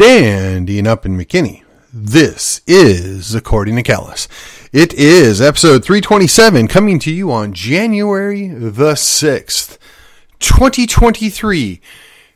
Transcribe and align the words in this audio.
Standing 0.00 0.86
up 0.86 1.04
in 1.04 1.18
McKinney. 1.18 1.64
This 1.92 2.60
is 2.68 3.34
According 3.34 3.74
to 3.74 3.82
Callus. 3.82 4.28
It 4.72 4.94
is 4.94 5.40
episode 5.40 5.84
327 5.84 6.68
coming 6.68 7.00
to 7.00 7.10
you 7.10 7.32
on 7.32 7.52
January 7.52 8.46
the 8.46 8.92
6th, 8.92 9.76
2023. 10.38 11.80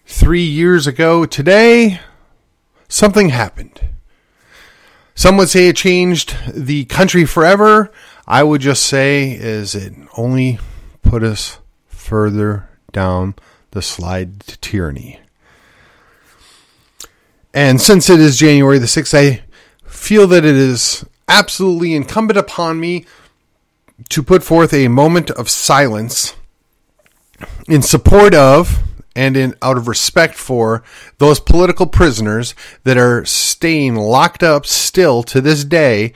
Three 0.05 0.42
years 0.42 0.88
ago 0.88 1.24
today, 1.24 2.00
something 2.88 3.28
happened. 3.28 3.80
Some 5.14 5.36
would 5.36 5.48
say 5.48 5.69
it 5.69 5.77
changed 5.77 6.36
the 6.52 6.86
country 6.86 7.24
forever. 7.24 7.92
I 8.27 8.42
would 8.42 8.60
just 8.60 8.83
say 8.83 9.30
is 9.30 9.77
it 9.77 9.92
only 10.16 10.58
put 11.02 11.22
us 11.22 11.58
further 11.86 12.69
down 12.91 13.36
the 13.70 13.83
slide 13.83 14.41
to 14.41 14.58
tyranny. 14.58 15.21
And 17.55 17.80
since 17.80 18.09
it 18.09 18.20
is 18.20 18.38
January 18.38 18.79
the 18.79 18.87
6th, 18.87 19.15
I 19.16 19.42
feel 19.84 20.27
that 20.29 20.45
it 20.45 20.56
is 20.56 21.05
absolutely 21.29 21.95
incumbent 21.95 22.38
upon 22.38 22.80
me 22.80 23.05
to 24.09 24.23
put 24.23 24.42
forth 24.42 24.73
a 24.73 24.88
moment 24.88 25.30
of 25.30 25.48
silence 25.48 26.34
in 27.69 27.83
support 27.83 28.34
of 28.34 28.83
and 29.14 29.36
in 29.36 29.55
out 29.61 29.77
of 29.77 29.89
respect 29.89 30.34
for 30.34 30.83
those 31.19 31.39
political 31.41 31.86
prisoners 31.86 32.55
that 32.84 32.97
are 32.97 33.25
staying 33.25 33.94
locked 33.94 34.42
up 34.42 34.64
still 34.64 35.22
to 35.22 35.41
this 35.41 35.64
day 35.64 36.12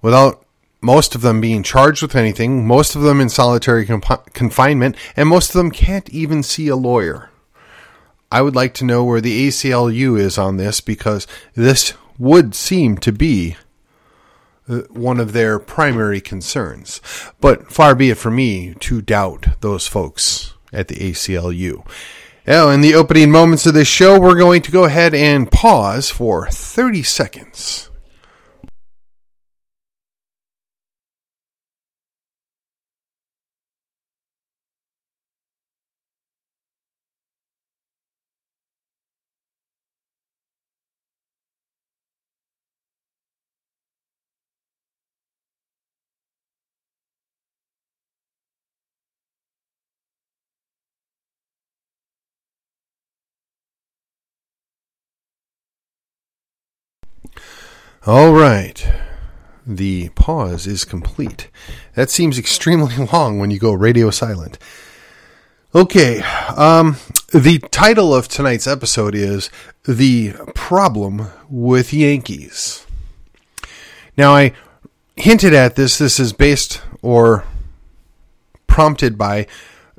without 0.00 0.44
most 0.80 1.14
of 1.14 1.22
them 1.22 1.40
being 1.40 1.62
charged 1.62 2.02
with 2.02 2.14
anything, 2.14 2.66
most 2.66 2.94
of 2.94 3.02
them 3.02 3.20
in 3.20 3.28
solitary 3.28 3.84
confinement, 3.84 4.96
and 5.16 5.28
most 5.28 5.50
of 5.50 5.54
them 5.54 5.70
can't 5.70 6.08
even 6.10 6.42
see 6.42 6.68
a 6.68 6.76
lawyer. 6.76 7.30
I 8.30 8.42
would 8.42 8.54
like 8.54 8.74
to 8.74 8.84
know 8.84 9.04
where 9.04 9.20
the 9.20 9.48
ACLU 9.48 10.18
is 10.18 10.36
on 10.36 10.56
this 10.58 10.80
because 10.80 11.26
this 11.54 11.94
would 12.18 12.54
seem 12.54 12.98
to 12.98 13.12
be 13.12 13.56
uh, 14.68 14.80
one 14.90 15.18
of 15.18 15.32
their 15.32 15.58
primary 15.58 16.20
concerns. 16.20 17.00
But 17.40 17.72
far 17.72 17.94
be 17.94 18.10
it 18.10 18.18
from 18.18 18.36
me 18.36 18.74
to 18.80 19.00
doubt 19.00 19.60
those 19.60 19.86
folks 19.86 20.54
at 20.72 20.88
the 20.88 20.96
ACLU. 20.96 21.86
Now, 22.46 22.70
in 22.70 22.80
the 22.80 22.94
opening 22.94 23.30
moments 23.30 23.66
of 23.66 23.74
this 23.74 23.88
show, 23.88 24.18
we're 24.18 24.38
going 24.38 24.62
to 24.62 24.70
go 24.70 24.84
ahead 24.84 25.14
and 25.14 25.50
pause 25.50 26.10
for 26.10 26.48
30 26.50 27.02
seconds. 27.02 27.87
All 58.08 58.32
right. 58.32 58.90
The 59.66 60.08
pause 60.14 60.66
is 60.66 60.86
complete. 60.86 61.50
That 61.94 62.08
seems 62.08 62.38
extremely 62.38 62.96
long 63.12 63.38
when 63.38 63.50
you 63.50 63.58
go 63.58 63.74
radio 63.74 64.08
silent. 64.08 64.58
Okay. 65.74 66.22
Um, 66.56 66.96
the 67.34 67.58
title 67.70 68.14
of 68.14 68.26
tonight's 68.26 68.66
episode 68.66 69.14
is 69.14 69.50
The 69.84 70.32
Problem 70.54 71.26
with 71.50 71.92
Yankees. 71.92 72.86
Now, 74.16 74.34
I 74.34 74.54
hinted 75.16 75.52
at 75.52 75.76
this. 75.76 75.98
This 75.98 76.18
is 76.18 76.32
based 76.32 76.80
or 77.02 77.44
prompted 78.66 79.18
by 79.18 79.46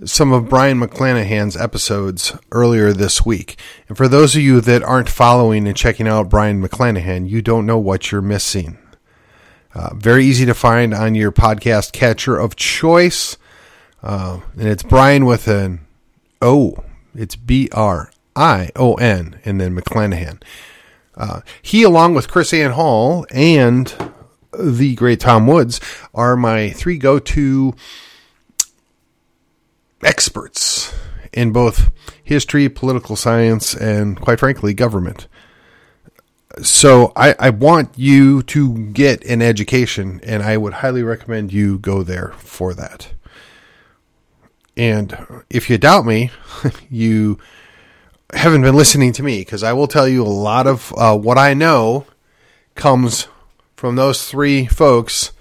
some 0.05 0.31
of 0.31 0.47
Brion 0.47 0.79
McClanahan's 0.79 1.57
episodes 1.57 2.35
earlier 2.51 2.93
this 2.93 3.25
week. 3.25 3.59
And 3.87 3.97
for 3.97 4.07
those 4.07 4.35
of 4.35 4.41
you 4.41 4.61
that 4.61 4.83
aren't 4.83 5.09
following 5.09 5.67
and 5.67 5.75
checking 5.75 6.07
out 6.07 6.29
Brion 6.29 6.61
McClanahan, 6.61 7.29
you 7.29 7.41
don't 7.41 7.65
know 7.65 7.77
what 7.77 8.11
you're 8.11 8.21
missing. 8.21 8.77
Uh, 9.73 9.93
very 9.95 10.25
easy 10.25 10.45
to 10.45 10.53
find 10.53 10.93
on 10.93 11.15
your 11.15 11.31
podcast 11.31 11.91
catcher 11.91 12.37
of 12.37 12.55
choice. 12.55 13.37
Uh, 14.01 14.39
and 14.57 14.67
it's 14.67 14.83
Brian 14.83 15.25
with 15.25 15.47
an 15.47 15.85
O. 16.41 16.83
It's 17.13 17.35
B 17.35 17.69
R 17.73 18.11
I 18.35 18.69
O 18.75 18.93
N, 18.95 19.39
and 19.43 19.59
then 19.59 19.75
McClanahan. 19.75 20.41
Uh, 21.15 21.41
he, 21.61 21.83
along 21.83 22.13
with 22.13 22.29
KrisAnne 22.29 22.71
Hall 22.71 23.25
and 23.31 23.93
the 24.57 24.95
great 24.95 25.19
Tom 25.19 25.47
Woods, 25.47 25.81
are 26.13 26.37
my 26.37 26.69
three 26.69 26.97
go 26.97 27.19
to 27.19 27.73
experts 30.03 30.93
in 31.33 31.51
both 31.51 31.91
history, 32.23 32.69
political 32.69 33.15
science, 33.15 33.73
and 33.75 34.19
quite 34.19 34.39
frankly, 34.39 34.73
government. 34.73 35.27
So 36.61 37.13
I, 37.15 37.35
I 37.39 37.49
want 37.51 37.97
you 37.97 38.43
to 38.43 38.91
get 38.91 39.23
an 39.23 39.41
education, 39.41 40.19
and 40.23 40.43
I 40.43 40.57
would 40.57 40.73
highly 40.73 41.03
recommend 41.03 41.53
you 41.53 41.77
go 41.79 42.03
there 42.03 42.33
for 42.37 42.73
that. 42.73 43.13
And 44.75 45.43
if 45.49 45.69
you 45.69 45.77
doubt 45.77 46.05
me, 46.05 46.31
you 46.89 47.39
haven't 48.33 48.61
been 48.61 48.75
listening 48.75 49.11
to 49.13 49.23
me 49.23 49.39
because 49.39 49.63
I 49.63 49.73
will 49.73 49.87
tell 49.87 50.07
you 50.07 50.23
a 50.23 50.27
lot 50.27 50.67
of 50.67 50.93
uh, 50.97 51.17
what 51.17 51.37
I 51.37 51.53
know 51.53 52.05
comes 52.75 53.27
from 53.75 53.95
those 53.95 54.27
three 54.27 54.65
folks 54.65 55.31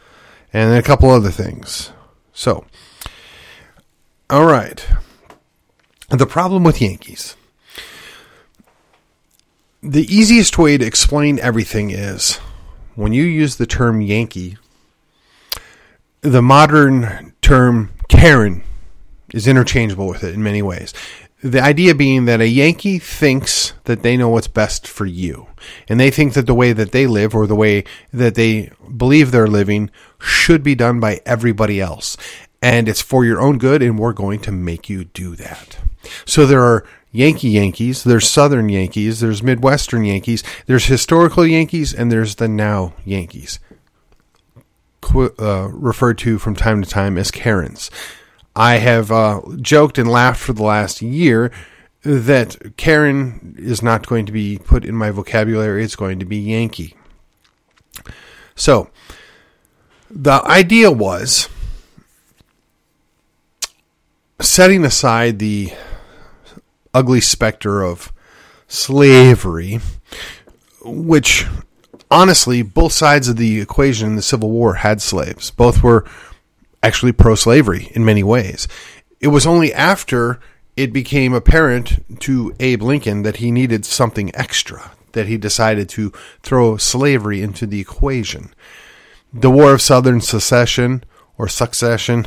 and 0.52 0.72
a 0.74 0.82
couple 0.82 1.10
other 1.10 1.30
things. 1.30 1.92
So, 2.32 2.64
all 4.30 4.44
right. 4.44 4.86
The 6.10 6.26
problem 6.26 6.62
with 6.62 6.82
Yankees. 6.82 7.34
The 9.82 10.04
easiest 10.14 10.58
way 10.58 10.76
to 10.76 10.84
explain 10.84 11.38
everything 11.38 11.90
is 11.90 12.36
when 12.94 13.12
you 13.12 13.22
use 13.22 13.56
the 13.56 13.66
term 13.66 14.00
Yankee, 14.02 14.58
the 16.20 16.42
modern 16.42 17.32
term 17.40 17.90
Karen 18.08 18.64
is 19.32 19.46
interchangeable 19.46 20.08
with 20.08 20.24
it 20.24 20.34
in 20.34 20.42
many 20.42 20.60
ways. 20.60 20.92
The 21.42 21.62
idea 21.62 21.94
being 21.94 22.24
that 22.24 22.40
a 22.40 22.48
Yankee 22.48 22.98
thinks 22.98 23.72
that 23.84 24.02
they 24.02 24.16
know 24.16 24.28
what's 24.28 24.48
best 24.48 24.88
for 24.88 25.06
you. 25.06 25.46
And 25.88 26.00
they 26.00 26.10
think 26.10 26.34
that 26.34 26.46
the 26.46 26.54
way 26.54 26.72
that 26.72 26.90
they 26.90 27.06
live 27.06 27.34
or 27.34 27.46
the 27.46 27.54
way 27.54 27.84
that 28.12 28.34
they 28.34 28.72
believe 28.96 29.30
they're 29.30 29.46
living 29.46 29.90
should 30.18 30.64
be 30.64 30.74
done 30.74 30.98
by 30.98 31.20
everybody 31.24 31.80
else 31.80 32.16
and 32.60 32.88
it's 32.88 33.00
for 33.02 33.24
your 33.24 33.40
own 33.40 33.58
good, 33.58 33.82
and 33.82 33.98
we're 33.98 34.12
going 34.12 34.40
to 34.40 34.52
make 34.52 34.88
you 34.88 35.04
do 35.04 35.36
that. 35.36 35.78
So 36.24 36.46
there 36.46 36.62
are 36.62 36.84
Yankee 37.12 37.50
Yankees, 37.50 38.04
there's 38.04 38.28
Southern 38.28 38.68
Yankees, 38.68 39.20
there's 39.20 39.42
Midwestern 39.42 40.04
Yankees, 40.04 40.42
there's 40.66 40.86
historical 40.86 41.46
Yankees, 41.46 41.94
and 41.94 42.12
there's 42.12 42.34
the 42.34 42.48
now 42.48 42.92
Yankees, 43.04 43.60
uh, 45.14 45.68
referred 45.72 46.18
to 46.18 46.38
from 46.38 46.54
time 46.54 46.82
to 46.82 46.88
time 46.88 47.16
as 47.16 47.30
Karens. 47.30 47.90
I 48.54 48.76
have 48.76 49.10
uh, 49.12 49.40
joked 49.60 49.98
and 49.98 50.10
laughed 50.10 50.40
for 50.40 50.52
the 50.52 50.64
last 50.64 51.00
year 51.00 51.52
that 52.02 52.76
Karen 52.76 53.54
is 53.58 53.82
not 53.82 54.06
going 54.06 54.26
to 54.26 54.32
be 54.32 54.58
put 54.58 54.84
in 54.84 54.94
my 54.94 55.10
vocabulary, 55.10 55.84
it's 55.84 55.96
going 55.96 56.18
to 56.18 56.24
be 56.24 56.38
Yankee. 56.38 56.94
So, 58.54 58.90
the 60.10 60.42
idea 60.44 60.90
was 60.90 61.48
setting 64.40 64.84
aside 64.84 65.38
the 65.38 65.72
ugly 66.94 67.20
specter 67.20 67.82
of 67.82 68.12
slavery, 68.66 69.80
which 70.82 71.46
honestly, 72.10 72.62
both 72.62 72.92
sides 72.92 73.28
of 73.28 73.36
the 73.36 73.60
equation 73.60 74.08
in 74.08 74.16
the 74.16 74.22
Civil 74.22 74.50
War 74.50 74.74
had 74.74 75.02
slaves. 75.02 75.50
Both 75.50 75.82
were 75.82 76.04
actually 76.82 77.12
pro 77.12 77.34
slavery 77.34 77.90
in 77.94 78.04
many 78.04 78.22
ways. 78.22 78.68
It 79.20 79.28
was 79.28 79.46
only 79.46 79.72
after 79.72 80.40
it 80.76 80.92
became 80.92 81.34
apparent 81.34 82.20
to 82.20 82.54
Abe 82.60 82.82
Lincoln 82.82 83.22
that 83.22 83.36
he 83.36 83.50
needed 83.50 83.84
something 83.84 84.30
extra 84.34 84.92
that 85.12 85.26
he 85.26 85.36
decided 85.36 85.88
to 85.88 86.12
throw 86.42 86.76
slavery 86.76 87.42
into 87.42 87.66
the 87.66 87.80
equation. 87.80 88.54
The 89.32 89.50
War 89.50 89.72
of 89.72 89.82
Southern 89.82 90.20
Secession 90.20 91.02
or 91.38 91.48
succession, 91.48 92.26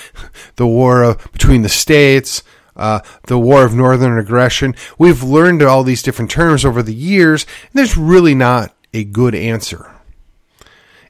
the 0.56 0.66
war 0.66 1.02
of, 1.02 1.32
between 1.32 1.62
the 1.62 1.68
states, 1.68 2.42
uh, 2.76 3.00
the 3.26 3.38
war 3.38 3.64
of 3.64 3.74
northern 3.74 4.18
aggression. 4.18 4.74
We've 4.98 5.22
learned 5.22 5.62
all 5.62 5.82
these 5.84 6.02
different 6.02 6.30
terms 6.30 6.64
over 6.64 6.82
the 6.82 6.94
years, 6.94 7.44
and 7.62 7.72
there's 7.74 7.96
really 7.96 8.34
not 8.34 8.74
a 8.92 9.04
good 9.04 9.34
answer. 9.34 9.94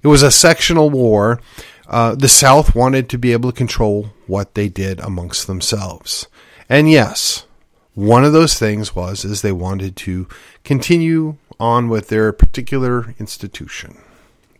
It 0.02 0.08
was 0.08 0.22
a 0.22 0.30
sectional 0.30 0.90
war. 0.90 1.40
Uh, 1.86 2.14
the 2.14 2.28
South 2.28 2.74
wanted 2.74 3.08
to 3.08 3.18
be 3.18 3.32
able 3.32 3.50
to 3.50 3.56
control 3.56 4.10
what 4.26 4.54
they 4.54 4.68
did 4.68 5.00
amongst 5.00 5.46
themselves. 5.46 6.26
And 6.68 6.90
yes, 6.90 7.46
one 7.94 8.24
of 8.24 8.32
those 8.32 8.58
things 8.58 8.94
was 8.94 9.24
is 9.24 9.42
they 9.42 9.52
wanted 9.52 9.96
to 9.96 10.28
continue 10.64 11.36
on 11.58 11.88
with 11.88 12.08
their 12.08 12.32
particular 12.32 13.14
institution, 13.18 13.98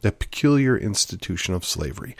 the 0.00 0.10
peculiar 0.10 0.76
institution 0.76 1.54
of 1.54 1.64
slavery. 1.64 2.16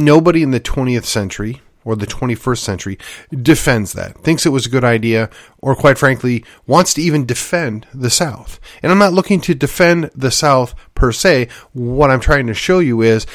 Nobody 0.00 0.42
in 0.42 0.50
the 0.50 0.60
20th 0.60 1.04
century 1.04 1.60
or 1.84 1.94
the 1.94 2.06
21st 2.06 2.58
century 2.58 2.98
defends 3.30 3.92
that, 3.92 4.16
thinks 4.18 4.46
it 4.46 4.50
was 4.50 4.66
a 4.66 4.70
good 4.70 4.84
idea, 4.84 5.28
or 5.58 5.74
quite 5.74 5.98
frankly, 5.98 6.44
wants 6.66 6.94
to 6.94 7.02
even 7.02 7.26
defend 7.26 7.86
the 7.92 8.10
South. 8.10 8.60
And 8.82 8.90
I'm 8.90 8.98
not 8.98 9.12
looking 9.12 9.40
to 9.42 9.54
defend 9.54 10.10
the 10.14 10.30
South 10.30 10.74
per 10.94 11.12
se. 11.12 11.48
What 11.72 12.10
I'm 12.10 12.20
trying 12.20 12.46
to 12.46 12.54
show 12.54 12.78
you 12.78 13.02
is 13.02 13.26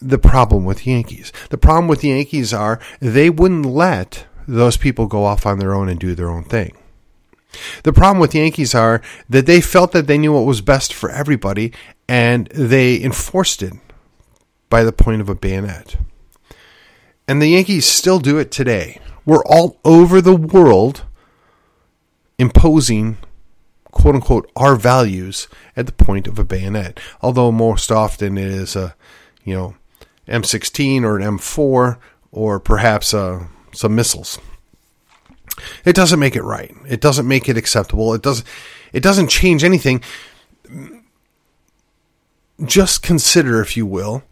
the 0.00 0.18
problem 0.18 0.64
with 0.64 0.86
Yankees. 0.86 1.32
The 1.50 1.58
problem 1.58 1.88
with 1.88 2.00
the 2.00 2.08
Yankees 2.08 2.52
are 2.52 2.78
they 3.00 3.30
wouldn't 3.30 3.66
let 3.66 4.26
those 4.46 4.76
people 4.76 5.06
go 5.06 5.24
off 5.24 5.46
on 5.46 5.58
their 5.58 5.74
own 5.74 5.88
and 5.88 5.98
do 5.98 6.14
their 6.14 6.30
own 6.30 6.44
thing. 6.44 6.76
The 7.84 7.92
problem 7.92 8.18
with 8.18 8.32
the 8.32 8.40
Yankees 8.40 8.74
are 8.74 9.00
that 9.30 9.46
they 9.46 9.62
felt 9.62 9.92
that 9.92 10.06
they 10.06 10.18
knew 10.18 10.32
what 10.32 10.44
was 10.44 10.60
best 10.60 10.92
for 10.92 11.10
everybody 11.10 11.72
and 12.06 12.48
they 12.48 13.02
enforced 13.02 13.62
it 13.62 13.72
by 14.68 14.84
the 14.84 14.92
point 14.92 15.20
of 15.20 15.28
a 15.28 15.34
bayonet. 15.34 15.96
And 17.28 17.40
the 17.40 17.48
Yankees 17.48 17.86
still 17.86 18.18
do 18.18 18.38
it 18.38 18.50
today. 18.50 19.00
We're 19.24 19.44
all 19.44 19.78
over 19.84 20.20
the 20.20 20.36
world 20.36 21.04
imposing 22.38 23.18
quote 23.90 24.14
unquote 24.14 24.50
our 24.54 24.76
values 24.76 25.48
at 25.74 25.86
the 25.86 25.92
point 25.92 26.26
of 26.26 26.38
a 26.38 26.44
bayonet. 26.44 27.00
Although 27.22 27.50
most 27.50 27.90
often 27.90 28.36
it 28.36 28.46
is 28.46 28.76
a, 28.76 28.94
you 29.44 29.54
know, 29.54 29.74
M16 30.28 31.02
or 31.02 31.18
an 31.18 31.38
M4 31.38 31.98
or 32.30 32.60
perhaps 32.60 33.14
uh, 33.14 33.46
some 33.72 33.94
missiles. 33.94 34.38
It 35.84 35.96
doesn't 35.96 36.20
make 36.20 36.36
it 36.36 36.42
right. 36.42 36.74
It 36.86 37.00
doesn't 37.00 37.26
make 37.26 37.48
it 37.48 37.56
acceptable. 37.56 38.12
It 38.12 38.22
doesn't. 38.22 38.46
It 38.92 39.02
doesn't 39.02 39.28
change 39.28 39.64
anything. 39.64 40.02
Just 42.64 43.02
consider, 43.02 43.60
if 43.60 43.76
you 43.76 43.86
will, 43.86 44.22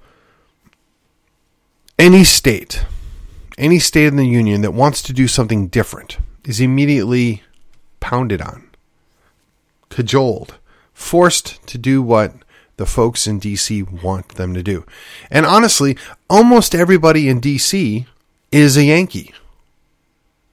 any 1.98 2.24
state, 2.24 2.84
any 3.56 3.78
state 3.78 4.06
in 4.06 4.16
the 4.16 4.26
union 4.26 4.62
that 4.62 4.72
wants 4.72 5.02
to 5.02 5.12
do 5.12 5.28
something 5.28 5.68
different 5.68 6.18
is 6.44 6.60
immediately 6.60 7.42
pounded 8.00 8.42
on, 8.42 8.68
cajoled, 9.88 10.58
forced 10.92 11.64
to 11.66 11.78
do 11.78 12.02
what 12.02 12.34
the 12.76 12.86
folks 12.86 13.26
in 13.26 13.40
DC 13.40 14.02
want 14.02 14.30
them 14.30 14.54
to 14.54 14.62
do. 14.62 14.84
And 15.30 15.46
honestly, 15.46 15.96
almost 16.28 16.74
everybody 16.74 17.28
in 17.28 17.40
DC 17.40 18.06
is 18.50 18.76
a 18.76 18.84
Yankee 18.84 19.32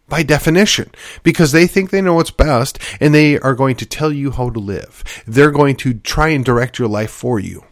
by 0.08 0.22
definition 0.22 0.92
because 1.24 1.52
they 1.52 1.66
think 1.66 1.90
they 1.90 2.02
know 2.02 2.16
what's 2.16 2.32
best 2.32 2.78
and 3.00 3.16
they 3.16 3.40
are 3.40 3.56
going 3.56 3.76
to 3.78 3.86
tell 3.86 4.12
you 4.12 4.32
how 4.32 4.50
to 4.50 4.60
live. 4.60 5.04
They're 5.26 5.52
going 5.52 5.78
to 5.78 5.96
try 5.96 6.30
and 6.30 6.46
direct 6.46 6.78
your 6.78 6.90
life 6.90 7.12
for 7.12 7.40
you. 7.40 7.64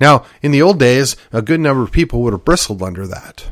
Now, 0.00 0.24
in 0.42 0.52
the 0.52 0.62
old 0.62 0.78
days, 0.78 1.16
a 1.32 1.42
good 1.42 1.60
number 1.60 1.82
of 1.82 1.92
people 1.92 2.22
would 2.22 2.32
have 2.32 2.44
bristled 2.44 2.82
under 2.82 3.06
that. 3.06 3.46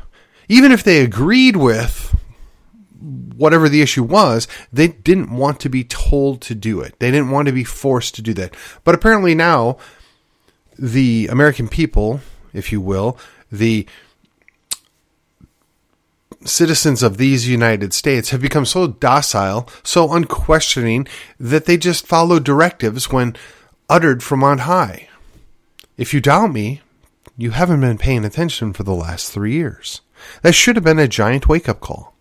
Even 0.47 0.71
if 0.71 0.83
they 0.83 1.01
agreed 1.01 1.57
with 1.57 2.15
whatever 3.35 3.69
the 3.69 3.81
issue 3.81 4.03
was, 4.03 4.47
they 4.71 4.87
didn't 4.87 5.31
want 5.31 5.59
to 5.59 5.69
be 5.69 5.83
told 5.83 6.41
to 6.41 6.55
do 6.55 6.81
it. 6.81 6.97
They 6.99 7.11
didn't 7.11 7.29
want 7.29 7.47
to 7.47 7.51
be 7.51 7.63
forced 7.63 8.15
to 8.15 8.21
do 8.21 8.33
that. 8.35 8.55
But 8.83 8.95
apparently 8.95 9.35
now, 9.35 9.77
the 10.79 11.27
American 11.29 11.67
people, 11.67 12.21
if 12.53 12.71
you 12.71 12.81
will, 12.81 13.17
the 13.51 13.87
citizens 16.45 17.03
of 17.03 17.17
these 17.17 17.47
United 17.47 17.93
States 17.93 18.29
have 18.29 18.41
become 18.41 18.65
so 18.65 18.87
docile, 18.87 19.67
so 19.83 20.13
unquestioning, 20.13 21.07
that 21.39 21.65
they 21.65 21.77
just 21.77 22.07
follow 22.07 22.39
directives 22.39 23.11
when 23.11 23.35
uttered 23.89 24.23
from 24.23 24.43
on 24.43 24.59
high. 24.59 25.07
If 25.97 26.13
you 26.13 26.21
doubt 26.21 26.53
me, 26.53 26.81
you 27.35 27.51
haven't 27.51 27.81
been 27.81 27.97
paying 27.97 28.23
attention 28.23 28.73
for 28.73 28.83
the 28.83 28.93
last 28.93 29.31
three 29.31 29.53
years. 29.53 30.01
That 30.43 30.53
should 30.53 30.75
have 30.75 30.85
been 30.85 30.99
a 30.99 31.07
giant 31.07 31.47
wake 31.47 31.67
up 31.67 31.79
call. 31.79 32.15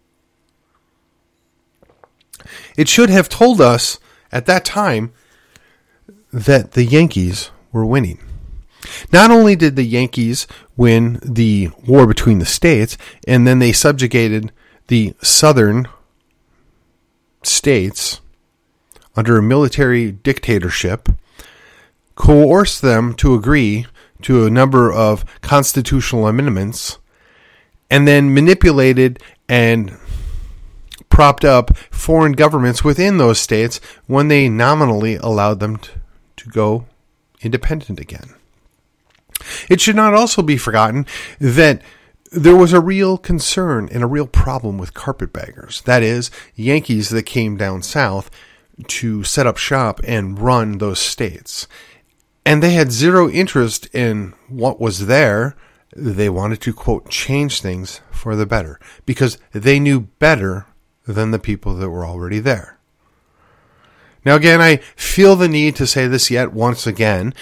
It 2.76 2.88
should 2.88 3.10
have 3.10 3.28
told 3.28 3.60
us 3.60 3.98
at 4.32 4.46
that 4.46 4.64
time 4.64 5.12
that 6.32 6.72
the 6.72 6.84
Yankees 6.84 7.50
were 7.72 7.86
winning. 7.86 8.20
Not 9.12 9.30
only 9.30 9.56
did 9.56 9.76
the 9.76 9.84
Yankees 9.84 10.46
win 10.76 11.18
the 11.22 11.70
war 11.86 12.06
between 12.06 12.38
the 12.38 12.46
states, 12.46 12.96
and 13.26 13.46
then 13.46 13.58
they 13.58 13.72
subjugated 13.72 14.52
the 14.88 15.14
southern 15.22 15.88
states 17.42 18.20
under 19.16 19.38
a 19.38 19.42
military 19.42 20.12
dictatorship, 20.12 21.08
coerced 22.16 22.82
them 22.82 23.14
to 23.14 23.34
agree 23.34 23.86
to 24.22 24.44
a 24.44 24.50
number 24.50 24.92
of 24.92 25.24
constitutional 25.42 26.26
amendments, 26.26 26.98
and 27.90 28.08
then 28.08 28.34
manipulated 28.34 29.22
and 29.48 29.96
propped 31.08 31.44
up 31.44 31.76
foreign 31.90 32.32
governments 32.32 32.82
within 32.82 33.18
those 33.18 33.38
states 33.38 33.80
when 34.06 34.28
they 34.28 34.48
nominally 34.48 35.14
allowed 35.16 35.60
them 35.60 35.76
to, 35.76 35.90
to 36.36 36.48
go 36.48 36.86
independent 37.42 38.00
again. 38.00 38.34
It 39.68 39.80
should 39.80 39.96
not 39.96 40.14
also 40.14 40.42
be 40.42 40.56
forgotten 40.56 41.06
that 41.38 41.80
there 42.32 42.56
was 42.56 42.72
a 42.72 42.80
real 42.80 43.16
concern 43.18 43.88
and 43.92 44.02
a 44.02 44.06
real 44.06 44.26
problem 44.26 44.78
with 44.78 44.94
carpetbaggers. 44.94 45.82
That 45.82 46.02
is, 46.02 46.30
Yankees 46.54 47.10
that 47.10 47.22
came 47.24 47.56
down 47.56 47.82
south 47.82 48.30
to 48.88 49.24
set 49.24 49.46
up 49.46 49.56
shop 49.56 50.00
and 50.04 50.38
run 50.38 50.78
those 50.78 50.98
states. 50.98 51.66
And 52.46 52.62
they 52.62 52.70
had 52.70 52.92
zero 52.92 53.28
interest 53.28 53.92
in 53.92 54.32
what 54.48 54.80
was 54.80 55.06
there. 55.06 55.56
They 55.94 56.28
wanted 56.28 56.60
to, 56.62 56.72
quote, 56.72 57.10
change 57.10 57.60
things 57.60 58.00
for 58.12 58.36
the 58.36 58.46
better 58.46 58.78
because 59.04 59.36
they 59.50 59.80
knew 59.80 60.00
better 60.00 60.66
than 61.06 61.32
the 61.32 61.38
people 61.40 61.74
that 61.74 61.90
were 61.90 62.06
already 62.06 62.38
there. 62.38 62.78
Now, 64.24 64.36
again, 64.36 64.60
I 64.60 64.76
feel 64.94 65.34
the 65.34 65.48
need 65.48 65.76
to 65.76 65.86
say 65.86 66.06
this 66.06 66.30
yet 66.30 66.52
once 66.52 66.86
again 66.86 67.34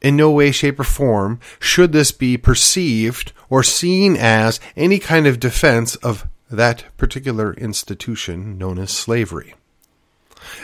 in 0.00 0.16
no 0.16 0.30
way, 0.30 0.52
shape, 0.52 0.80
or 0.80 0.84
form 0.84 1.40
should 1.58 1.92
this 1.92 2.12
be 2.12 2.36
perceived 2.36 3.32
or 3.50 3.62
seen 3.62 4.16
as 4.16 4.60
any 4.76 4.98
kind 4.98 5.26
of 5.26 5.40
defense 5.40 5.96
of 5.96 6.28
that 6.50 6.84
particular 6.96 7.52
institution 7.54 8.56
known 8.56 8.78
as 8.78 8.90
slavery. 8.90 9.54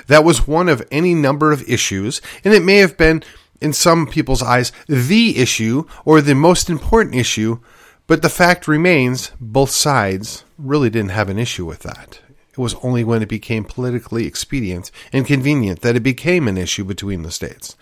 That 0.06 0.24
was 0.24 0.46
one 0.46 0.68
of 0.68 0.86
any 0.90 1.14
number 1.14 1.52
of 1.52 1.68
issues, 1.68 2.20
and 2.44 2.54
it 2.54 2.62
may 2.62 2.76
have 2.76 2.96
been, 2.96 3.22
in 3.62 3.72
some 3.72 4.06
people's 4.06 4.42
eyes, 4.42 4.72
the 4.86 5.38
issue 5.38 5.84
or 6.04 6.20
the 6.20 6.34
most 6.34 6.68
important 6.68 7.14
issue, 7.14 7.60
but 8.06 8.22
the 8.22 8.28
fact 8.28 8.68
remains 8.68 9.32
both 9.40 9.70
sides 9.70 10.44
really 10.58 10.90
didn't 10.90 11.10
have 11.10 11.28
an 11.28 11.38
issue 11.38 11.64
with 11.64 11.80
that. 11.80 12.20
It 12.50 12.58
was 12.58 12.74
only 12.82 13.02
when 13.02 13.22
it 13.22 13.28
became 13.28 13.64
politically 13.64 14.26
expedient 14.26 14.90
and 15.12 15.26
convenient 15.26 15.80
that 15.80 15.96
it 15.96 16.02
became 16.02 16.48
an 16.48 16.58
issue 16.58 16.84
between 16.84 17.22
the 17.22 17.30
states. 17.30 17.76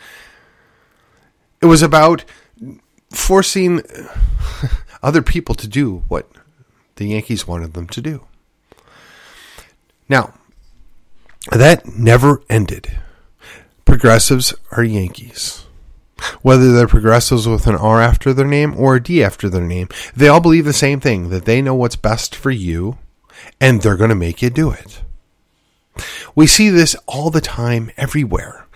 It 1.61 1.67
was 1.67 1.83
about 1.83 2.25
forcing 3.11 3.83
other 5.03 5.23
people 5.23 5.55
to 5.57 5.67
do 5.67 6.05
what 6.09 6.31
the 6.97 7.09
Yankees 7.09 7.49
wanted 7.49 7.75
them 7.75 7.89
to 7.89 8.01
do. 8.01 8.27
Now, 10.09 10.35
that 11.51 11.87
never 11.87 12.43
ended. 12.49 12.99
Progressives 13.85 14.55
are 14.71 14.85
Yankees. 14.85 15.67
Whether 16.43 16.73
they're 16.73 16.87
progressives 16.87 17.49
with 17.49 17.67
an 17.67 17.77
R 17.77 18.00
after 18.00 18.33
their 18.33 18.47
name 18.47 18.75
or 18.77 18.97
a 18.97 19.03
D 19.03 19.23
after 19.23 19.49
their 19.49 19.65
name, 19.65 19.89
they 20.15 20.29
all 20.29 20.41
believe 20.41 20.65
the 20.65 20.73
same 20.73 21.00
thing 21.00 21.31
that 21.31 21.45
they 21.45 21.62
know 21.62 21.75
what's 21.75 21.97
best 21.97 22.35
for 22.35 22.50
you 22.50 22.99
and 23.61 23.81
they're 23.81 23.97
going 23.97 24.11
to 24.11 24.17
make 24.17 24.43
you 24.43 24.50
do 24.50 24.71
it. 24.71 25.03
We 26.35 26.47
see 26.47 26.69
this 26.69 26.97
all 27.07 27.31
the 27.31 27.41
time 27.41 27.91
everywhere. 27.97 28.67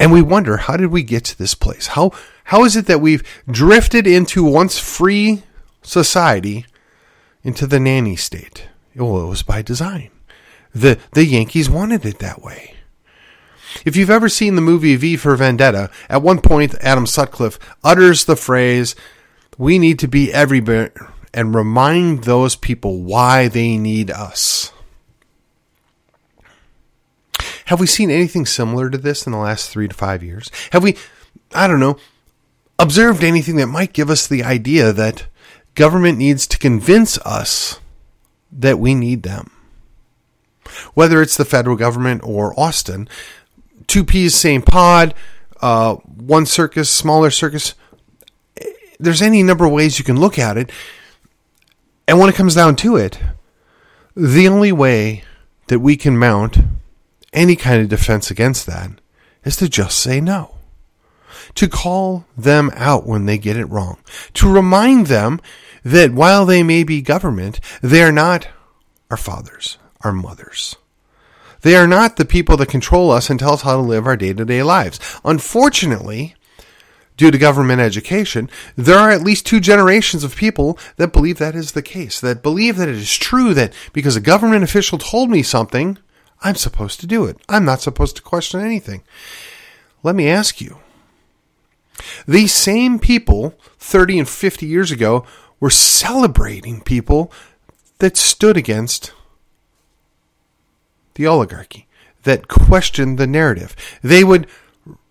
And 0.00 0.12
we 0.12 0.22
wonder, 0.22 0.58
how 0.58 0.76
did 0.76 0.88
we 0.88 1.02
get 1.02 1.24
to 1.24 1.38
this 1.38 1.54
place? 1.54 1.88
How, 1.88 2.12
how 2.44 2.64
is 2.64 2.76
it 2.76 2.86
that 2.86 3.00
we've 3.00 3.22
drifted 3.50 4.06
into 4.06 4.44
once 4.44 4.78
free 4.78 5.42
society 5.82 6.66
into 7.42 7.66
the 7.66 7.80
nanny 7.80 8.16
state? 8.16 8.68
Well, 8.94 9.24
it 9.24 9.28
was 9.28 9.42
by 9.42 9.62
design. 9.62 10.10
The, 10.74 10.98
the 11.12 11.24
Yankees 11.24 11.68
wanted 11.68 12.04
it 12.04 12.20
that 12.20 12.42
way. 12.42 12.74
If 13.84 13.96
you've 13.96 14.10
ever 14.10 14.28
seen 14.28 14.54
the 14.54 14.60
movie 14.60 14.96
V 14.96 15.16
for 15.16 15.36
Vendetta, 15.36 15.90
at 16.08 16.22
one 16.22 16.40
point 16.40 16.74
Adam 16.80 17.06
Sutcliffe 17.06 17.58
utters 17.84 18.24
the 18.24 18.36
phrase, 18.36 18.94
We 19.56 19.78
need 19.78 19.98
to 20.00 20.08
be 20.08 20.32
everywhere 20.32 20.92
and 21.34 21.54
remind 21.54 22.24
those 22.24 22.56
people 22.56 23.02
why 23.02 23.48
they 23.48 23.76
need 23.76 24.10
us. 24.10 24.72
Have 27.66 27.80
we 27.80 27.86
seen 27.86 28.10
anything 28.10 28.46
similar 28.46 28.88
to 28.88 28.96
this 28.96 29.26
in 29.26 29.32
the 29.32 29.38
last 29.38 29.68
three 29.68 29.88
to 29.88 29.94
five 29.94 30.22
years? 30.22 30.50
Have 30.72 30.82
we, 30.82 30.96
I 31.52 31.66
don't 31.66 31.80
know, 31.80 31.98
observed 32.78 33.22
anything 33.22 33.56
that 33.56 33.66
might 33.66 33.92
give 33.92 34.08
us 34.08 34.26
the 34.26 34.42
idea 34.42 34.90
that 34.92 35.26
government 35.74 36.16
needs 36.16 36.46
to 36.46 36.58
convince 36.58 37.18
us 37.18 37.78
that 38.50 38.78
we 38.78 38.94
need 38.94 39.22
them? 39.22 39.50
Whether 40.94 41.20
it's 41.20 41.36
the 41.36 41.44
federal 41.44 41.76
government 41.76 42.22
or 42.24 42.58
Austin, 42.58 43.06
two 43.88 44.04
peas, 44.04 44.36
same 44.36 44.62
pod, 44.62 45.14
uh, 45.60 45.94
one 45.94 46.46
circus, 46.46 46.88
smaller 46.88 47.30
circus. 47.30 47.74
There's 49.00 49.22
any 49.22 49.42
number 49.42 49.64
of 49.64 49.72
ways 49.72 49.98
you 49.98 50.04
can 50.04 50.20
look 50.20 50.38
at 50.38 50.56
it. 50.56 50.70
And 52.06 52.18
when 52.18 52.28
it 52.28 52.36
comes 52.36 52.54
down 52.54 52.76
to 52.76 52.96
it, 52.96 53.18
the 54.14 54.48
only 54.48 54.72
way 54.72 55.24
that 55.66 55.80
we 55.80 55.96
can 55.96 56.16
mount 56.16 56.58
any 57.32 57.56
kind 57.56 57.82
of 57.82 57.88
defense 57.88 58.30
against 58.30 58.66
that 58.66 58.90
is 59.44 59.56
to 59.56 59.68
just 59.68 59.98
say 59.98 60.20
no. 60.20 60.54
To 61.56 61.68
call 61.68 62.24
them 62.36 62.70
out 62.74 63.06
when 63.06 63.26
they 63.26 63.38
get 63.38 63.56
it 63.56 63.66
wrong. 63.66 63.98
To 64.34 64.50
remind 64.50 65.06
them 65.06 65.40
that 65.84 66.12
while 66.12 66.44
they 66.46 66.62
may 66.62 66.84
be 66.84 67.00
government, 67.00 67.60
they 67.82 68.02
are 68.02 68.12
not 68.12 68.48
our 69.10 69.16
fathers, 69.16 69.78
our 70.02 70.12
mothers. 70.12 70.76
They 71.62 71.76
are 71.76 71.86
not 71.86 72.16
the 72.16 72.24
people 72.24 72.56
that 72.58 72.68
control 72.68 73.10
us 73.10 73.30
and 73.30 73.38
tell 73.38 73.54
us 73.54 73.62
how 73.62 73.76
to 73.76 73.82
live 73.82 74.06
our 74.06 74.16
day 74.16 74.32
to 74.32 74.44
day 74.44 74.62
lives. 74.62 75.00
Unfortunately, 75.24 76.34
due 77.16 77.30
to 77.30 77.38
government 77.38 77.80
education, 77.80 78.48
there 78.76 78.98
are 78.98 79.10
at 79.10 79.22
least 79.22 79.44
two 79.44 79.60
generations 79.60 80.24
of 80.24 80.36
people 80.36 80.78
that 80.96 81.12
believe 81.12 81.38
that 81.38 81.54
is 81.54 81.72
the 81.72 81.82
case, 81.82 82.20
that 82.20 82.42
believe 82.42 82.76
that 82.76 82.88
it 82.88 82.94
is 82.94 83.16
true 83.16 83.52
that 83.54 83.74
because 83.92 84.16
a 84.16 84.20
government 84.20 84.64
official 84.64 84.98
told 84.98 85.28
me 85.28 85.42
something, 85.42 85.98
I'm 86.42 86.54
supposed 86.54 87.00
to 87.00 87.06
do 87.06 87.24
it. 87.24 87.36
I'm 87.48 87.64
not 87.64 87.80
supposed 87.80 88.16
to 88.16 88.22
question 88.22 88.60
anything. 88.60 89.02
Let 90.02 90.14
me 90.14 90.28
ask 90.28 90.60
you. 90.60 90.78
These 92.28 92.54
same 92.54 93.00
people 93.00 93.54
30 93.78 94.20
and 94.20 94.28
50 94.28 94.64
years 94.64 94.92
ago 94.92 95.26
were 95.58 95.70
celebrating 95.70 96.80
people 96.80 97.32
that 97.98 98.16
stood 98.16 98.56
against 98.56 99.12
the 101.18 101.26
oligarchy, 101.26 101.86
that 102.22 102.48
questioned 102.48 103.18
the 103.18 103.26
narrative. 103.26 103.76
They 104.02 104.24
would 104.24 104.46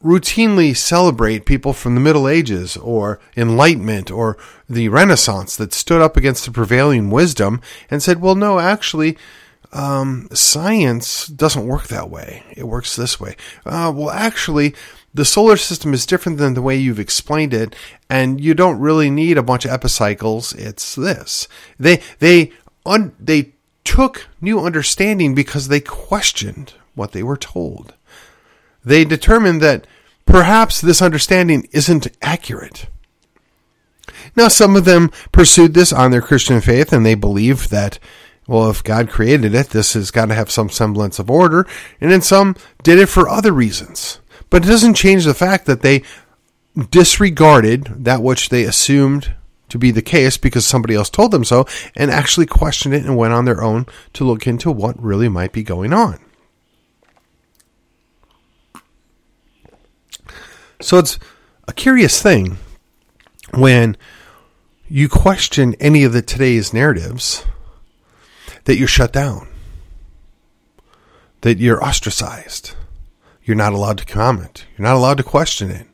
routinely 0.03 0.75
celebrate 0.75 1.45
people 1.45 1.73
from 1.73 1.93
the 1.93 2.01
Middle 2.01 2.27
Ages 2.27 2.77
or 2.77 3.19
Enlightenment 3.35 4.09
or 4.09 4.37
the 4.67 4.89
Renaissance 4.89 5.55
that 5.57 5.73
stood 5.73 6.01
up 6.01 6.17
against 6.17 6.45
the 6.45 6.51
prevailing 6.51 7.11
wisdom 7.11 7.61
and 7.91 8.01
said, 8.01 8.21
well, 8.21 8.35
no, 8.35 8.59
actually, 8.59 9.17
um, 9.73 10.27
science 10.33 11.27
doesn't 11.27 11.67
work 11.67 11.87
that 11.87 12.09
way. 12.09 12.43
It 12.55 12.63
works 12.63 12.95
this 12.95 13.19
way. 13.19 13.35
Uh, 13.65 13.91
well, 13.93 14.09
actually, 14.09 14.73
the 15.13 15.25
solar 15.25 15.57
system 15.57 15.93
is 15.93 16.05
different 16.05 16.37
than 16.37 16.53
the 16.53 16.61
way 16.61 16.77
you've 16.77 16.99
explained 16.99 17.53
it, 17.53 17.75
and 18.09 18.39
you 18.39 18.53
don't 18.53 18.79
really 18.79 19.09
need 19.09 19.37
a 19.37 19.43
bunch 19.43 19.65
of 19.65 19.71
epicycles. 19.71 20.53
It's 20.53 20.95
this. 20.95 21.47
They 21.79 22.01
they 22.19 22.53
un, 22.85 23.13
they 23.19 23.53
took 23.87 24.27
new 24.41 24.59
understanding 24.59 25.33
because 25.33 25.67
they 25.67 25.79
questioned 25.79 26.73
what 26.93 27.13
they 27.13 27.23
were 27.23 27.37
told. 27.37 27.93
They 28.83 29.05
determined 29.05 29.61
that 29.61 29.87
perhaps 30.25 30.81
this 30.81 31.01
understanding 31.01 31.67
isn't 31.71 32.07
accurate. 32.21 32.87
Now, 34.35 34.49
some 34.49 34.75
of 34.75 34.83
them 34.83 35.09
pursued 35.31 35.73
this 35.73 35.93
on 35.93 36.11
their 36.11 36.21
Christian 36.21 36.59
faith, 36.59 36.91
and 36.91 37.05
they 37.05 37.15
believed 37.15 37.71
that 37.71 37.97
well, 38.45 38.69
if 38.69 38.81
God 38.83 39.09
created 39.09 39.53
it, 39.53 39.69
this 39.69 39.93
has 39.93 40.09
got 40.09 40.27
to 40.27 40.33
have 40.33 40.49
some 40.49 40.69
semblance 40.69 41.19
of 41.19 41.29
order. 41.29 41.67
And 41.99 42.09
then 42.09 42.21
some 42.21 42.55
did 42.81 42.97
it 42.97 43.07
for 43.07 43.27
other 43.27 43.51
reasons. 43.51 44.21
But 44.49 44.63
it 44.63 44.69
doesn't 44.69 44.93
change 44.93 45.25
the 45.25 45.33
fact 45.33 45.65
that 45.65 45.81
they 45.81 46.03
disregarded 46.89 48.05
that 48.05 48.23
which 48.23 48.47
they 48.47 48.63
assumed 48.63 49.33
to 49.69 49.77
be 49.77 49.91
the 49.91 50.01
case 50.01 50.37
because 50.37 50.65
somebody 50.65 50.95
else 50.95 51.09
told 51.09 51.31
them 51.31 51.43
so 51.43 51.65
and 51.95 52.09
actually 52.09 52.45
questioned 52.45 52.93
it 52.93 53.03
and 53.03 53.17
went 53.17 53.33
on 53.33 53.45
their 53.45 53.63
own 53.63 53.85
to 54.13 54.23
look 54.23 54.47
into 54.47 54.71
what 54.71 55.01
really 55.01 55.29
might 55.29 55.51
be 55.51 55.63
going 55.63 55.93
on. 55.93 56.19
So 60.79 60.97
it's 60.97 61.17
a 61.67 61.73
curious 61.73 62.21
thing 62.21 62.57
when 63.53 63.97
you 64.87 65.09
question 65.09 65.75
any 65.79 66.03
of 66.03 66.13
the 66.13 66.21
today's 66.21 66.73
narratives 66.73 67.43
that 68.65 68.77
you're 68.77 68.87
shut 68.87 69.11
down, 69.11 69.47
that 71.41 71.57
you're 71.57 71.83
ostracized. 71.83 72.73
You're 73.43 73.55
not 73.55 73.73
allowed 73.73 73.97
to 73.99 74.05
comment. 74.05 74.65
You're 74.77 74.87
not 74.87 74.97
allowed 74.97 75.17
to 75.17 75.23
question 75.23 75.71
it. 75.71 75.87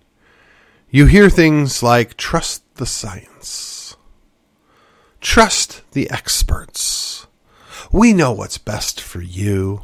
You 0.89 1.05
hear 1.05 1.29
things 1.29 1.81
like 1.81 2.17
trust 2.17 2.63
the 2.75 2.85
science, 2.85 3.27
trust 5.23 5.81
the 5.93 6.09
experts. 6.11 7.25
We 7.91 8.13
know 8.13 8.31
what's 8.31 8.57
best 8.57 9.01
for 9.01 9.21
you. 9.21 9.83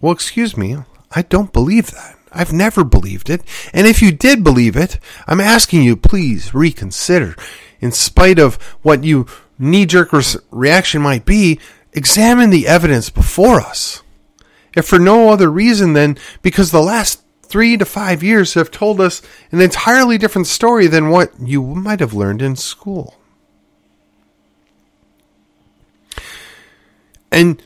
Well, 0.00 0.12
excuse 0.12 0.56
me, 0.56 0.76
I 1.10 1.22
don't 1.22 1.52
believe 1.52 1.90
that. 1.90 2.18
I've 2.32 2.52
never 2.52 2.84
believed 2.84 3.28
it. 3.28 3.42
And 3.72 3.86
if 3.86 4.00
you 4.00 4.12
did 4.12 4.44
believe 4.44 4.76
it, 4.76 4.98
I'm 5.26 5.40
asking 5.40 5.82
you, 5.82 5.96
please 5.96 6.54
reconsider. 6.54 7.36
In 7.80 7.92
spite 7.92 8.38
of 8.38 8.56
what 8.82 9.04
you 9.04 9.26
knee 9.58 9.86
jerk 9.86 10.10
reaction 10.50 11.02
might 11.02 11.24
be, 11.24 11.60
examine 11.92 12.50
the 12.50 12.66
evidence 12.66 13.10
before 13.10 13.60
us. 13.60 14.02
If 14.74 14.86
for 14.86 14.98
no 14.98 15.30
other 15.30 15.50
reason 15.50 15.92
than 15.92 16.16
because 16.40 16.70
the 16.70 16.80
last 16.82 17.21
three 17.52 17.76
to 17.76 17.84
five 17.84 18.22
years 18.22 18.54
have 18.54 18.70
told 18.70 18.98
us 18.98 19.20
an 19.50 19.60
entirely 19.60 20.16
different 20.16 20.46
story 20.46 20.86
than 20.86 21.10
what 21.10 21.30
you 21.38 21.62
might 21.62 22.00
have 22.00 22.14
learned 22.14 22.40
in 22.40 22.56
school. 22.56 23.18
And 27.30 27.62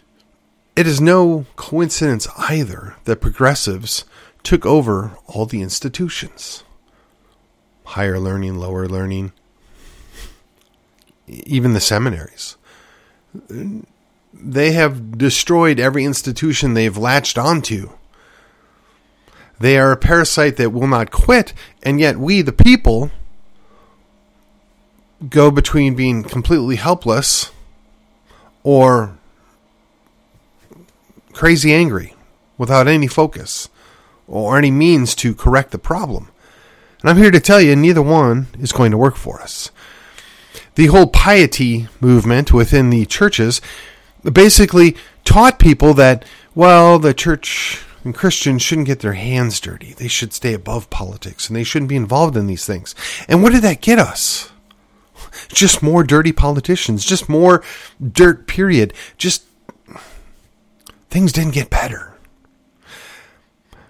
it 0.74 0.88
is 0.88 1.00
no 1.00 1.46
coincidence 1.54 2.26
either 2.36 2.96
that 3.04 3.20
progressives 3.20 4.04
took 4.42 4.66
over 4.66 5.16
all 5.28 5.46
the 5.46 5.62
institutions 5.62 6.64
higher 7.84 8.18
learning, 8.18 8.58
lower 8.58 8.88
learning, 8.88 9.30
even 11.28 11.72
the 11.72 11.80
seminaries. 11.80 12.56
They 14.34 14.72
have 14.72 15.16
destroyed 15.16 15.78
every 15.78 16.04
institution 16.04 16.74
they've 16.74 16.98
latched 16.98 17.38
onto. 17.38 17.90
They 19.58 19.78
are 19.78 19.92
a 19.92 19.96
parasite 19.96 20.56
that 20.56 20.70
will 20.70 20.86
not 20.86 21.10
quit, 21.10 21.54
and 21.82 21.98
yet 21.98 22.18
we, 22.18 22.42
the 22.42 22.52
people, 22.52 23.10
go 25.28 25.50
between 25.50 25.94
being 25.94 26.22
completely 26.22 26.76
helpless 26.76 27.50
or 28.62 29.16
crazy 31.32 31.72
angry 31.72 32.14
without 32.58 32.88
any 32.88 33.06
focus 33.06 33.68
or 34.28 34.58
any 34.58 34.70
means 34.70 35.14
to 35.14 35.34
correct 35.34 35.70
the 35.70 35.78
problem. 35.78 36.28
And 37.00 37.10
I'm 37.10 37.16
here 37.16 37.30
to 37.30 37.40
tell 37.40 37.60
you, 37.60 37.76
neither 37.76 38.02
one 38.02 38.48
is 38.58 38.72
going 38.72 38.90
to 38.90 38.98
work 38.98 39.16
for 39.16 39.40
us 39.40 39.70
the 40.76 40.86
whole 40.86 41.08
piety 41.08 41.88
movement 42.00 42.52
within 42.52 42.90
the 42.90 43.04
churches 43.06 43.60
basically 44.22 44.96
taught 45.24 45.58
people 45.58 45.94
that, 45.94 46.24
well, 46.54 46.98
the 46.98 47.14
church 47.14 47.82
and 48.06 48.14
Christians 48.14 48.62
shouldn't 48.62 48.86
get 48.86 49.00
their 49.00 49.14
hands 49.14 49.58
dirty. 49.58 49.92
They 49.92 50.06
should 50.06 50.32
stay 50.32 50.54
above 50.54 50.90
politics 50.90 51.48
and 51.48 51.56
they 51.56 51.64
shouldn't 51.64 51.88
be 51.88 51.96
involved 51.96 52.36
in 52.36 52.46
these 52.46 52.64
things. 52.64 52.94
And 53.28 53.42
what 53.42 53.52
did 53.52 53.62
that 53.62 53.80
get 53.80 53.98
us? 53.98 54.52
Just 55.48 55.82
more 55.82 56.04
dirty 56.04 56.30
politicians, 56.30 57.04
just 57.04 57.28
more 57.28 57.64
dirt, 58.00 58.46
period. 58.46 58.94
Just 59.18 59.42
things 61.10 61.32
didn't 61.32 61.54
get 61.54 61.68
better. 61.68 62.16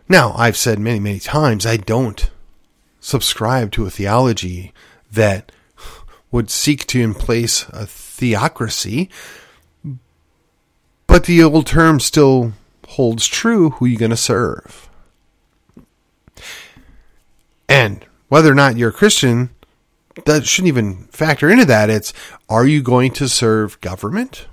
Now, 0.09 0.33
I've 0.35 0.57
said 0.57 0.79
many, 0.79 0.99
many 0.99 1.21
times 1.21 1.67
I 1.67 1.77
don't 1.77 2.31
subscribe 2.99 3.71
to 3.73 3.85
a 3.85 3.91
theology 3.91 4.73
that 5.13 5.53
would 6.31 6.49
seek 6.49 6.87
to 6.87 7.13
place 7.13 7.67
a 7.69 7.85
theocracy, 7.85 9.11
but 11.07 11.25
the 11.25 11.43
old 11.43 11.67
term 11.67 12.01
still 12.01 12.55
holds 12.89 13.27
true 13.27 13.71
who 13.71 13.87
you're 13.87 13.99
going 13.99 14.11
to 14.11 14.17
serve. 14.17 14.89
And 17.69 18.05
whether 18.29 18.51
or 18.51 18.55
not 18.55 18.77
you're 18.77 18.91
a 18.91 18.93
Christian, 18.93 19.51
that 20.25 20.47
shouldn't 20.47 20.69
even 20.69 21.09
factor 21.09 21.51
into 21.51 21.65
that. 21.67 21.91
It's 21.91 22.13
are 22.49 22.67
you 22.67 22.83
going 22.83 23.13
to 23.13 23.29
serve 23.29 23.81
government? 23.81 24.47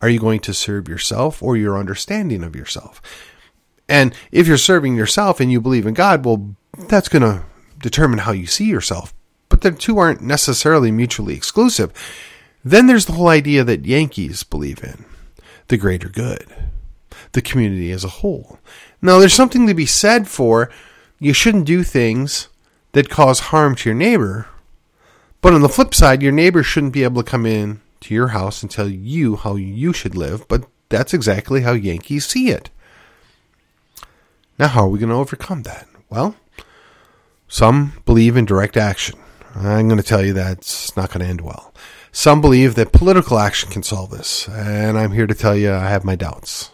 Are 0.00 0.08
you 0.08 0.18
going 0.18 0.40
to 0.40 0.54
serve 0.54 0.88
yourself 0.88 1.42
or 1.42 1.56
your 1.56 1.76
understanding 1.76 2.42
of 2.42 2.56
yourself? 2.56 3.02
And 3.88 4.14
if 4.30 4.46
you're 4.46 4.56
serving 4.56 4.96
yourself 4.96 5.40
and 5.40 5.50
you 5.50 5.60
believe 5.60 5.86
in 5.86 5.94
God, 5.94 6.24
well, 6.24 6.54
that's 6.88 7.08
going 7.08 7.22
to 7.22 7.44
determine 7.78 8.20
how 8.20 8.32
you 8.32 8.46
see 8.46 8.66
yourself 8.66 9.12
but 9.48 9.62
the 9.62 9.70
two 9.70 9.98
aren't 9.98 10.22
necessarily 10.22 10.90
mutually 10.90 11.34
exclusive. 11.34 11.92
Then 12.64 12.86
there's 12.86 13.06
the 13.06 13.12
whole 13.12 13.28
idea 13.28 13.64
that 13.64 13.86
Yankees 13.86 14.42
believe 14.42 14.82
in 14.84 15.04
the 15.68 15.76
greater 15.76 16.08
good, 16.08 16.46
the 17.32 17.42
community 17.42 17.90
as 17.90 18.04
a 18.04 18.08
whole. 18.08 18.58
Now, 19.00 19.18
there's 19.18 19.34
something 19.34 19.66
to 19.66 19.74
be 19.74 19.86
said 19.86 20.28
for 20.28 20.70
you 21.18 21.32
shouldn't 21.32 21.66
do 21.66 21.82
things 21.82 22.48
that 22.92 23.10
cause 23.10 23.40
harm 23.40 23.74
to 23.76 23.88
your 23.88 23.96
neighbor, 23.96 24.46
but 25.40 25.52
on 25.52 25.62
the 25.62 25.68
flip 25.68 25.94
side, 25.94 26.22
your 26.22 26.32
neighbor 26.32 26.62
shouldn't 26.62 26.92
be 26.92 27.04
able 27.04 27.22
to 27.22 27.30
come 27.30 27.46
in 27.46 27.80
to 28.00 28.14
your 28.14 28.28
house 28.28 28.62
and 28.62 28.70
tell 28.70 28.88
you 28.88 29.36
how 29.36 29.56
you 29.56 29.92
should 29.92 30.16
live, 30.16 30.46
but 30.48 30.64
that's 30.88 31.14
exactly 31.14 31.62
how 31.62 31.72
Yankees 31.72 32.26
see 32.26 32.50
it. 32.50 32.70
Now, 34.58 34.68
how 34.68 34.82
are 34.82 34.88
we 34.88 34.98
going 34.98 35.10
to 35.10 35.14
overcome 35.14 35.62
that? 35.62 35.86
Well, 36.10 36.34
some 37.46 38.02
believe 38.04 38.36
in 38.36 38.44
direct 38.44 38.76
action. 38.76 39.18
I'm 39.54 39.88
going 39.88 40.00
to 40.00 40.06
tell 40.06 40.24
you 40.24 40.32
that's 40.32 40.96
not 40.96 41.10
going 41.10 41.20
to 41.20 41.26
end 41.26 41.40
well. 41.40 41.72
Some 42.10 42.40
believe 42.40 42.74
that 42.74 42.92
political 42.92 43.38
action 43.38 43.70
can 43.70 43.82
solve 43.82 44.10
this, 44.10 44.48
and 44.48 44.98
I'm 44.98 45.12
here 45.12 45.26
to 45.26 45.34
tell 45.34 45.56
you 45.56 45.72
I 45.72 45.88
have 45.88 46.04
my 46.04 46.16
doubts. 46.16 46.70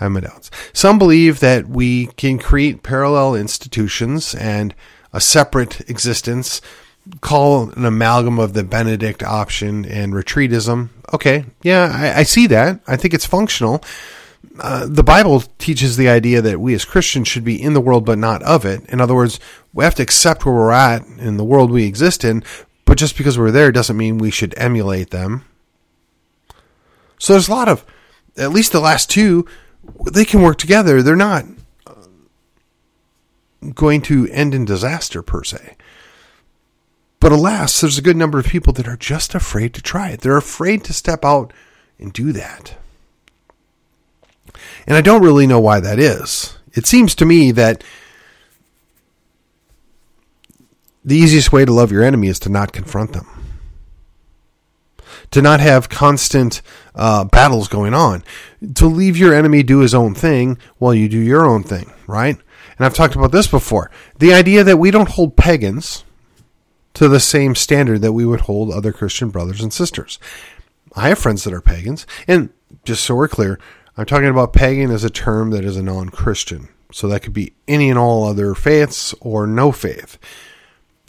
Doubts. 0.00 0.50
Some 0.72 0.98
believe 0.98 1.40
that 1.40 1.68
we 1.68 2.06
can 2.06 2.38
create 2.38 2.82
parallel 2.82 3.34
institutions 3.34 4.34
and 4.34 4.74
a 5.12 5.20
separate 5.20 5.88
existence, 5.90 6.60
call 7.20 7.70
an 7.70 7.84
amalgam 7.84 8.38
of 8.38 8.52
the 8.52 8.64
Benedict 8.64 9.22
option 9.22 9.84
and 9.84 10.12
retreatism. 10.12 10.88
Okay, 11.12 11.44
yeah, 11.62 11.90
I, 11.92 12.20
I 12.20 12.22
see 12.22 12.46
that. 12.48 12.80
I 12.86 12.96
think 12.96 13.14
it's 13.14 13.26
functional. 13.26 13.82
Uh, 14.58 14.86
the 14.88 15.02
Bible 15.02 15.40
teaches 15.58 15.96
the 15.96 16.08
idea 16.08 16.40
that 16.40 16.60
we 16.60 16.74
as 16.74 16.84
Christians 16.84 17.28
should 17.28 17.44
be 17.44 17.60
in 17.60 17.74
the 17.74 17.80
world 17.80 18.04
but 18.04 18.18
not 18.18 18.42
of 18.42 18.64
it. 18.64 18.84
In 18.88 19.00
other 19.00 19.14
words, 19.14 19.38
we 19.72 19.84
have 19.84 19.94
to 19.96 20.02
accept 20.02 20.44
where 20.44 20.54
we're 20.54 20.70
at 20.70 21.04
in 21.18 21.36
the 21.36 21.44
world 21.44 21.70
we 21.70 21.84
exist 21.84 22.24
in, 22.24 22.42
but 22.84 22.98
just 22.98 23.16
because 23.16 23.38
we're 23.38 23.50
there 23.50 23.72
doesn't 23.72 23.96
mean 23.96 24.18
we 24.18 24.30
should 24.30 24.54
emulate 24.56 25.10
them. 25.10 25.44
So 27.18 27.34
there's 27.34 27.48
a 27.48 27.54
lot 27.54 27.68
of, 27.68 27.84
at 28.36 28.50
least 28.50 28.72
the 28.72 28.80
last 28.80 29.10
two, 29.10 29.46
they 30.12 30.24
can 30.24 30.42
work 30.42 30.58
together. 30.58 31.02
They're 31.02 31.16
not 31.16 31.44
um, 31.86 32.28
going 33.74 34.02
to 34.02 34.28
end 34.28 34.54
in 34.54 34.64
disaster 34.64 35.22
per 35.22 35.44
se. 35.44 35.76
But 37.20 37.32
alas, 37.32 37.80
there's 37.80 37.98
a 37.98 38.02
good 38.02 38.16
number 38.16 38.38
of 38.38 38.46
people 38.46 38.72
that 38.72 38.88
are 38.88 38.96
just 38.96 39.34
afraid 39.34 39.74
to 39.74 39.82
try 39.82 40.08
it. 40.08 40.22
They're 40.22 40.38
afraid 40.38 40.84
to 40.84 40.94
step 40.94 41.24
out 41.24 41.52
and 41.98 42.12
do 42.12 42.32
that. 42.32 42.76
And 44.86 44.96
I 44.96 45.02
don't 45.02 45.22
really 45.22 45.46
know 45.46 45.60
why 45.60 45.80
that 45.80 45.98
is. 45.98 46.58
It 46.72 46.86
seems 46.86 47.14
to 47.16 47.26
me 47.26 47.52
that 47.52 47.84
the 51.04 51.16
easiest 51.16 51.52
way 51.52 51.64
to 51.64 51.72
love 51.72 51.92
your 51.92 52.02
enemy 52.02 52.28
is 52.28 52.38
to 52.40 52.48
not 52.48 52.72
confront 52.72 53.12
them, 53.12 53.26
to 55.30 55.42
not 55.42 55.60
have 55.60 55.88
constant 55.88 56.62
uh, 56.94 57.24
battles 57.24 57.68
going 57.68 57.94
on, 57.94 58.24
to 58.74 58.86
leave 58.86 59.16
your 59.16 59.34
enemy 59.34 59.62
do 59.62 59.78
his 59.78 59.94
own 59.94 60.14
thing 60.14 60.58
while 60.78 60.94
you 60.94 61.08
do 61.08 61.18
your 61.18 61.46
own 61.46 61.62
thing, 61.62 61.92
right? 62.06 62.36
And 62.78 62.86
I've 62.86 62.94
talked 62.94 63.14
about 63.14 63.32
this 63.32 63.46
before. 63.46 63.90
The 64.18 64.32
idea 64.32 64.64
that 64.64 64.78
we 64.78 64.90
don't 64.90 65.10
hold 65.10 65.36
pagans 65.36 66.04
to 66.94 67.08
the 67.08 67.20
same 67.20 67.54
standard 67.54 68.00
that 68.00 68.12
we 68.12 68.26
would 68.26 68.42
hold 68.42 68.70
other 68.70 68.92
Christian 68.92 69.30
brothers 69.30 69.60
and 69.60 69.72
sisters. 69.72 70.18
I 70.96 71.08
have 71.08 71.18
friends 71.18 71.44
that 71.44 71.54
are 71.54 71.60
pagans, 71.60 72.06
and 72.26 72.50
just 72.84 73.04
so 73.04 73.14
we're 73.14 73.28
clear, 73.28 73.60
I'm 73.96 74.06
talking 74.06 74.28
about 74.28 74.52
pagan 74.52 74.90
as 74.90 75.04
a 75.04 75.10
term 75.10 75.50
that 75.50 75.64
is 75.64 75.76
a 75.76 75.82
non 75.82 76.08
Christian. 76.08 76.68
So 76.92 77.06
that 77.08 77.20
could 77.22 77.32
be 77.32 77.52
any 77.68 77.90
and 77.90 77.98
all 77.98 78.24
other 78.24 78.54
faiths 78.54 79.14
or 79.20 79.46
no 79.46 79.70
faith. 79.70 80.18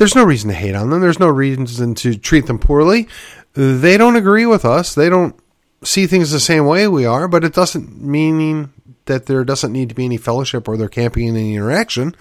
There's 0.02 0.16
no 0.16 0.24
reason 0.24 0.50
to 0.50 0.56
hate 0.56 0.74
on 0.74 0.90
them. 0.90 1.00
There's 1.00 1.20
no 1.20 1.28
reason 1.28 1.94
to 1.94 2.18
treat 2.18 2.48
them 2.48 2.58
poorly. 2.58 3.08
They 3.54 3.98
don't 3.98 4.16
agree 4.16 4.48
with 4.48 4.66
us. 4.66 4.96
They 4.96 5.10
don't 5.10 5.36
see 5.84 6.08
things 6.08 6.32
the 6.32 6.40
same 6.40 6.66
way 6.66 6.88
we 6.88 7.06
are, 7.06 7.28
but 7.28 7.44
it 7.44 7.54
doesn't 7.54 8.02
mean 8.02 8.74
that 9.06 9.28
there 9.28 9.44
doesn't 9.44 9.72
need 9.72 9.90
to 9.90 9.96
be 9.96 10.06
any 10.06 10.18
fellowship 10.18 10.68
or 10.68 10.76
there 10.76 10.90
can't 10.90 11.14
be 11.14 11.28
any 11.28 11.54
interaction. 11.54 12.16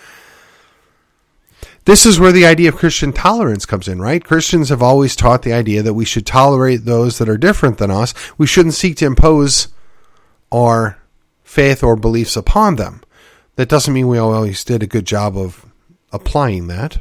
This 1.86 2.04
is 2.04 2.20
where 2.20 2.32
the 2.32 2.44
idea 2.44 2.68
of 2.68 2.76
Christian 2.76 3.14
tolerance 3.14 3.64
comes 3.64 3.88
in, 3.88 3.98
right? 3.98 4.22
Christians 4.22 4.68
have 4.68 4.82
always 4.82 5.16
taught 5.16 5.40
the 5.40 5.54
idea 5.54 5.82
that 5.82 5.94
we 5.94 6.04
should 6.04 6.26
tolerate 6.26 6.84
those 6.84 7.16
that 7.16 7.30
are 7.30 7.38
different 7.38 7.78
than 7.78 7.90
us. 7.90 8.12
We 8.36 8.46
shouldn't 8.46 8.74
seek 8.74 8.98
to 8.98 9.06
impose 9.06 9.68
our 10.52 10.98
faith 11.44 11.82
or 11.82 11.96
beliefs 11.96 12.36
upon 12.36 12.76
them. 12.76 13.00
That 13.56 13.70
doesn't 13.70 13.94
mean 13.94 14.06
we 14.06 14.18
always 14.18 14.64
did 14.64 14.82
a 14.82 14.86
good 14.86 15.06
job 15.06 15.34
of 15.34 15.64
applying 16.12 16.66
that 16.66 16.98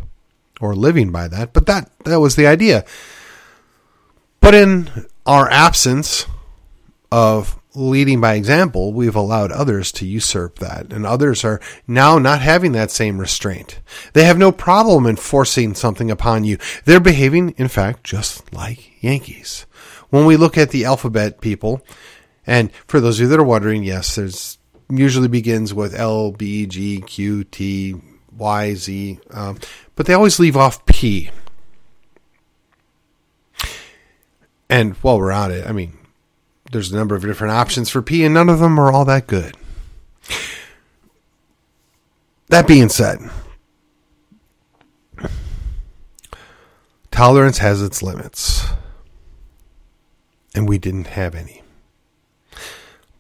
or 0.60 0.76
living 0.76 1.12
by 1.12 1.28
that, 1.28 1.54
but 1.54 1.66
that 1.66 1.90
that 2.06 2.20
was 2.20 2.36
the 2.36 2.48
idea. 2.48 2.86
But 4.42 4.56
in 4.56 4.90
our 5.26 5.50
absence 5.50 6.26
of 7.12 7.60
leading 7.76 8.20
by 8.20 8.34
example, 8.34 8.94
we've 8.94 9.16
allowed 9.16 9.52
others 9.52 9.92
to 9.94 10.06
usurp 10.06 10.60
that, 10.60 10.92
and 10.92 11.06
others 11.06 11.44
are 11.44 11.62
now 11.88 12.18
not 12.18 12.42
having 12.42 12.72
that 12.74 12.92
same 12.92 13.20
restraint. 13.20 13.80
They 14.14 14.24
have 14.24 14.38
no 14.38 14.52
problem 14.52 15.06
enforcing 15.06 15.76
something 15.76 16.10
upon 16.10 16.44
you. 16.44 16.58
They're 16.86 17.00
behaving, 17.00 17.52
in 17.58 17.68
fact, 17.68 18.04
just 18.04 18.52
like 18.54 19.04
Yankees. 19.04 19.66
When 20.10 20.26
we 20.26 20.38
look 20.38 20.58
at 20.58 20.72
the 20.72 20.86
alphabet 20.86 21.42
people, 21.42 21.86
and 22.48 22.72
for 22.88 23.00
those 23.00 23.20
of 23.20 23.24
you 23.24 23.28
that 23.30 23.40
are 23.40 23.44
wondering, 23.44 23.84
yes, 23.84 24.16
there's 24.16 24.58
usually 24.90 25.28
begins 25.28 25.74
with 25.74 25.94
L, 25.94 26.32
B, 26.32 26.66
G, 26.66 27.02
Q, 27.02 27.44
T, 27.44 27.96
Y, 28.40 28.74
Z, 28.74 29.20
um, 29.32 29.60
but 29.96 30.06
they 30.06 30.14
always 30.14 30.40
leave 30.40 30.58
off 30.58 30.86
P. 30.86 31.30
And 34.70 34.94
while 34.98 35.20
we're 35.20 35.32
on 35.32 35.52
it, 35.52 35.68
I 35.68 35.72
mean, 35.72 35.98
there's 36.72 36.92
a 36.92 36.96
number 36.96 37.16
of 37.16 37.24
different 37.24 37.54
options 37.54 37.90
for 37.90 38.02
P, 38.02 38.24
and 38.24 38.34
none 38.34 38.50
of 38.50 38.60
them 38.60 38.80
are 38.80 38.92
all 38.92 39.06
that 39.06 39.28
good. 39.28 39.56
That 42.48 42.68
being 42.68 42.90
said, 42.90 43.20
tolerance 47.12 47.60
has 47.60 47.82
its 47.82 48.02
limits, 48.02 48.66
and 50.56 50.68
we 50.68 50.78
didn't 50.78 51.08
have 51.08 51.36
any. 51.36 51.62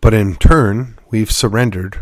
But 0.01 0.13
in 0.13 0.35
turn, 0.35 0.97
we've 1.09 1.31
surrendered 1.31 1.99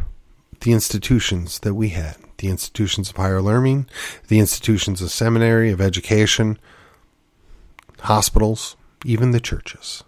the 0.62 0.72
institutions 0.72 1.60
that 1.60 1.74
we 1.74 1.90
had 1.90 2.18
the 2.38 2.50
institutions 2.50 3.10
of 3.10 3.16
higher 3.16 3.42
learning, 3.42 3.88
the 4.28 4.40
institutions 4.40 5.02
of 5.02 5.12
seminary, 5.12 5.72
of 5.72 5.82
education, 5.82 6.60
hospitals, 8.02 8.76
even 9.06 9.32
the 9.32 9.40
churches. 9.40 10.04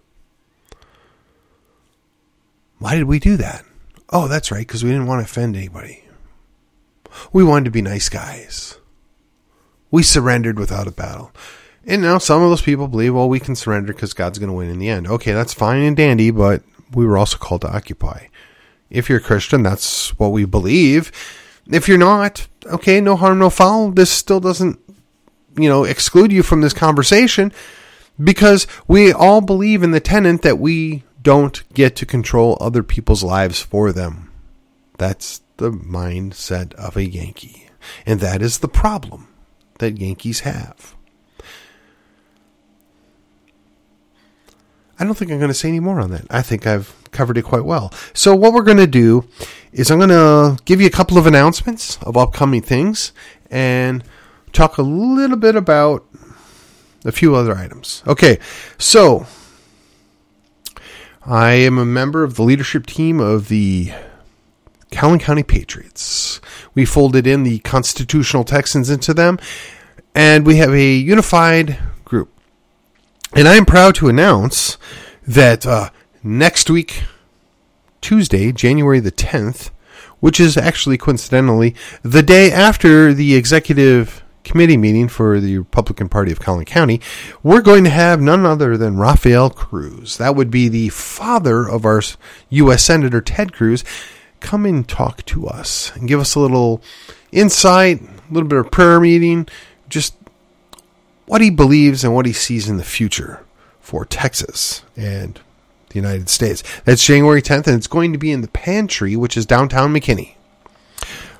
Why 2.78 2.94
did 2.94 3.04
we 3.04 3.18
do 3.18 3.36
that? 3.36 3.64
Oh, 4.10 4.26
that's 4.26 4.50
right, 4.50 4.66
because 4.66 4.82
we 4.82 4.90
didn't 4.90 5.06
want 5.06 5.20
to 5.20 5.30
offend 5.30 5.56
anybody. 5.56 6.04
We 7.32 7.44
wanted 7.44 7.66
to 7.66 7.70
be 7.70 7.82
nice 7.82 8.08
guys. 8.08 8.78
We 9.90 10.02
surrendered 10.02 10.58
without 10.58 10.86
a 10.86 10.92
battle. 10.92 11.32
And 11.84 12.02
now 12.02 12.18
some 12.18 12.42
of 12.42 12.50
those 12.50 12.62
people 12.62 12.88
believe, 12.88 13.14
well, 13.14 13.28
we 13.28 13.40
can 13.40 13.56
surrender 13.56 13.92
because 13.92 14.14
God's 14.14 14.38
going 14.38 14.48
to 14.48 14.54
win 14.54 14.70
in 14.70 14.78
the 14.78 14.88
end. 14.88 15.06
Okay, 15.06 15.32
that's 15.32 15.54
fine 15.54 15.82
and 15.82 15.96
dandy, 15.96 16.30
but 16.30 16.62
we 16.92 17.06
were 17.06 17.18
also 17.18 17.38
called 17.38 17.62
to 17.62 17.74
occupy. 17.74 18.26
If 18.90 19.08
you're 19.08 19.18
a 19.18 19.22
Christian, 19.22 19.62
that's 19.62 20.18
what 20.18 20.32
we 20.32 20.44
believe. 20.44 21.12
If 21.70 21.88
you're 21.88 21.98
not, 21.98 22.46
okay, 22.66 23.00
no 23.00 23.16
harm, 23.16 23.38
no 23.38 23.50
foul. 23.50 23.90
This 23.90 24.10
still 24.10 24.40
doesn't, 24.40 24.78
you 25.56 25.68
know, 25.68 25.84
exclude 25.84 26.32
you 26.32 26.42
from 26.42 26.60
this 26.60 26.72
conversation 26.72 27.52
because 28.22 28.66
we 28.86 29.12
all 29.12 29.40
believe 29.40 29.82
in 29.82 29.92
the 29.92 30.00
tenant 30.00 30.42
that 30.42 30.58
we 30.58 31.04
don't 31.22 31.62
get 31.74 31.96
to 31.96 32.06
control 32.06 32.56
other 32.60 32.82
people's 32.82 33.22
lives 33.22 33.60
for 33.60 33.92
them. 33.92 34.30
That's 34.98 35.42
the 35.58 35.70
mindset 35.70 36.74
of 36.74 36.96
a 36.96 37.08
Yankee. 37.08 37.68
And 38.04 38.20
that 38.20 38.42
is 38.42 38.58
the 38.58 38.68
problem 38.68 39.28
that 39.78 39.98
Yankees 39.98 40.40
have. 40.40 40.94
I 44.98 45.04
don't 45.04 45.14
think 45.14 45.30
I'm 45.30 45.38
going 45.38 45.48
to 45.48 45.54
say 45.54 45.68
any 45.68 45.80
more 45.80 46.00
on 46.00 46.10
that. 46.10 46.26
I 46.28 46.42
think 46.42 46.66
I've 46.66 46.94
covered 47.12 47.38
it 47.38 47.42
quite 47.42 47.64
well. 47.64 47.92
So, 48.12 48.34
what 48.34 48.52
we're 48.52 48.62
going 48.62 48.76
to 48.78 48.86
do 48.86 49.28
is 49.72 49.90
I'm 49.90 49.98
going 49.98 50.10
to 50.10 50.62
give 50.64 50.80
you 50.80 50.86
a 50.86 50.90
couple 50.90 51.18
of 51.18 51.26
announcements 51.26 51.98
of 52.02 52.16
upcoming 52.16 52.62
things 52.62 53.12
and 53.50 54.04
talk 54.52 54.78
a 54.78 54.82
little 54.82 55.36
bit 55.36 55.56
about 55.56 56.04
a 57.04 57.12
few 57.12 57.34
other 57.34 57.56
items. 57.56 58.02
Okay, 58.06 58.38
so 58.78 59.26
I 61.24 61.52
am 61.52 61.78
a 61.78 61.84
member 61.84 62.24
of 62.24 62.36
the 62.36 62.42
leadership 62.42 62.86
team 62.86 63.20
of 63.20 63.48
the 63.48 63.92
Collin 64.90 65.18
County 65.18 65.42
Patriots. 65.42 66.40
We 66.74 66.84
folded 66.84 67.26
in 67.26 67.42
the 67.42 67.60
Constitutional 67.60 68.44
Texans 68.44 68.90
into 68.90 69.14
them, 69.14 69.38
and 70.14 70.46
we 70.46 70.56
have 70.56 70.74
a 70.74 70.94
unified 70.94 71.78
group. 72.04 72.32
And 73.34 73.46
I 73.46 73.54
am 73.54 73.64
proud 73.64 73.94
to 73.96 74.08
announce 74.08 74.76
that 75.26 75.64
uh, 75.66 75.90
next 76.22 76.70
week, 76.70 77.04
Tuesday, 78.00 78.52
January 78.52 79.00
the 79.00 79.12
10th, 79.12 79.70
which 80.20 80.40
is 80.40 80.56
actually 80.56 80.98
coincidentally 80.98 81.74
the 82.02 82.22
day 82.22 82.50
after 82.50 83.12
the 83.14 83.34
executive 83.34 84.22
committee 84.44 84.76
meeting 84.76 85.08
for 85.08 85.38
the 85.40 85.58
Republican 85.58 86.08
Party 86.08 86.32
of 86.32 86.40
Collin 86.40 86.64
County, 86.64 87.00
we're 87.42 87.60
going 87.60 87.84
to 87.84 87.90
have 87.90 88.20
none 88.20 88.46
other 88.46 88.76
than 88.76 88.98
Rafael 88.98 89.50
Cruz. 89.50 90.16
That 90.18 90.34
would 90.34 90.50
be 90.50 90.68
the 90.68 90.88
father 90.90 91.68
of 91.68 91.84
our 91.84 92.02
U.S. 92.50 92.84
Senator 92.84 93.20
Ted 93.20 93.52
Cruz. 93.52 93.84
Come 94.40 94.64
and 94.64 94.88
talk 94.88 95.24
to 95.26 95.46
us 95.46 95.94
and 95.94 96.08
give 96.08 96.20
us 96.20 96.34
a 96.34 96.40
little 96.40 96.82
insight, 97.30 98.00
a 98.00 98.32
little 98.32 98.48
bit 98.48 98.58
of 98.58 98.70
prayer 98.70 98.98
meeting, 99.00 99.46
just 99.88 100.14
what 101.26 101.40
he 101.40 101.50
believes 101.50 102.02
and 102.02 102.14
what 102.14 102.26
he 102.26 102.32
sees 102.32 102.68
in 102.68 102.76
the 102.76 102.84
future 102.84 103.44
for 103.80 104.04
Texas 104.04 104.82
and 104.96 105.38
the 105.90 105.96
United 105.96 106.28
States. 106.28 106.62
That's 106.84 107.04
January 107.04 107.42
10th, 107.42 107.66
and 107.66 107.76
it's 107.76 107.86
going 107.86 108.12
to 108.12 108.18
be 108.18 108.32
in 108.32 108.40
the 108.40 108.48
Pantry, 108.48 109.16
which 109.16 109.36
is 109.36 109.46
downtown 109.46 109.92
McKinney. 109.92 110.34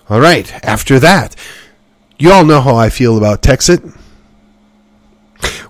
All 0.09 0.21
right, 0.21 0.53
after 0.65 0.99
that, 0.99 1.35
you 2.19 2.31
all 2.31 2.45
know 2.45 2.61
how 2.61 2.77
I 2.77 2.91
feel 2.91 3.17
about 3.17 3.43
Texit. 3.43 3.97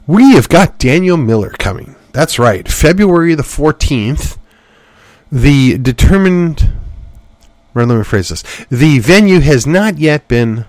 We 0.07 0.33
have 0.35 0.49
got 0.49 0.79
Daniel 0.79 1.17
Miller 1.17 1.51
coming. 1.51 1.95
That's 2.13 2.39
right, 2.39 2.67
February 2.67 3.35
the 3.35 3.43
14th. 3.43 4.37
The 5.31 5.79
determined. 5.79 6.73
Let 7.75 7.87
me 7.87 7.95
rephrase 7.95 8.31
this. 8.31 8.43
The 8.69 8.99
venue 8.99 9.39
has 9.41 9.65
not 9.65 9.99
yet 9.99 10.27
been 10.27 10.65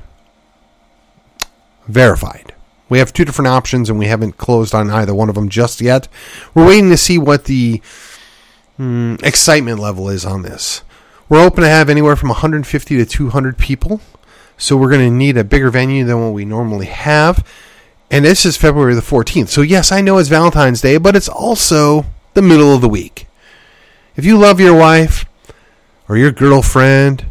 verified. 1.88 2.51
We 2.92 3.00
have 3.00 3.14
two 3.14 3.24
different 3.24 3.48
options, 3.48 3.90
and 3.90 3.98
we 3.98 4.08
haven't 4.08 4.36
closed 4.36 4.76
on 4.76 4.92
either 4.92 5.16
one 5.16 5.30
of 5.30 5.36
them 5.36 5.48
just 5.48 5.80
yet. 5.80 6.10
We're 6.54 6.68
waiting 6.68 6.90
to 6.90 6.98
see 6.98 7.18
what 7.18 7.46
the 7.46 7.82
mm, 8.78 9.24
excitement 9.24 9.80
level 9.80 10.10
is 10.10 10.26
on 10.26 10.42
this. 10.42 10.84
We're 11.30 11.42
open 11.42 11.64
to 11.64 11.70
have 11.70 11.90
anywhere 11.90 12.18
from 12.18 12.28
150 12.28 12.98
to 12.98 13.06
200 13.06 13.58
people, 13.58 14.02
so 14.58 14.76
we're 14.76 14.90
going 14.90 15.10
to 15.10 15.16
need 15.16 15.38
a 15.38 15.46
bigger 15.46 15.70
venue 15.70 16.04
than 16.04 16.22
what 16.22 16.34
we 16.34 16.44
normally 16.44 16.88
have. 16.88 17.48
And 18.10 18.26
this 18.26 18.46
is 18.46 18.58
February 18.58 18.94
the 18.94 19.00
14th. 19.00 19.48
So, 19.48 19.62
yes, 19.62 19.94
I 19.94 20.02
know 20.02 20.18
it's 20.18 20.28
Valentine's 20.28 20.82
Day, 20.82 20.98
but 20.98 21.16
it's 21.16 21.30
also 21.30 22.08
the 22.34 22.42
middle 22.42 22.76
of 22.76 22.82
the 22.82 22.90
week. 22.90 23.26
If 24.18 24.26
you 24.26 24.38
love 24.38 24.60
your 24.60 24.78
wife 24.78 25.26
or 26.10 26.18
your 26.18 26.34
girlfriend 26.34 27.26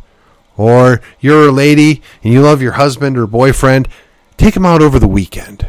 or 0.57 1.03
you're 1.21 1.49
a 1.49 1.53
lady 1.53 2.01
and 2.25 2.33
you 2.33 2.41
love 2.41 2.63
your 2.63 2.73
husband 2.73 3.19
or 3.19 3.27
boyfriend, 3.27 3.89
take 4.41 4.55
them 4.55 4.65
out 4.65 4.81
over 4.81 4.99
the 4.99 5.07
weekend. 5.07 5.67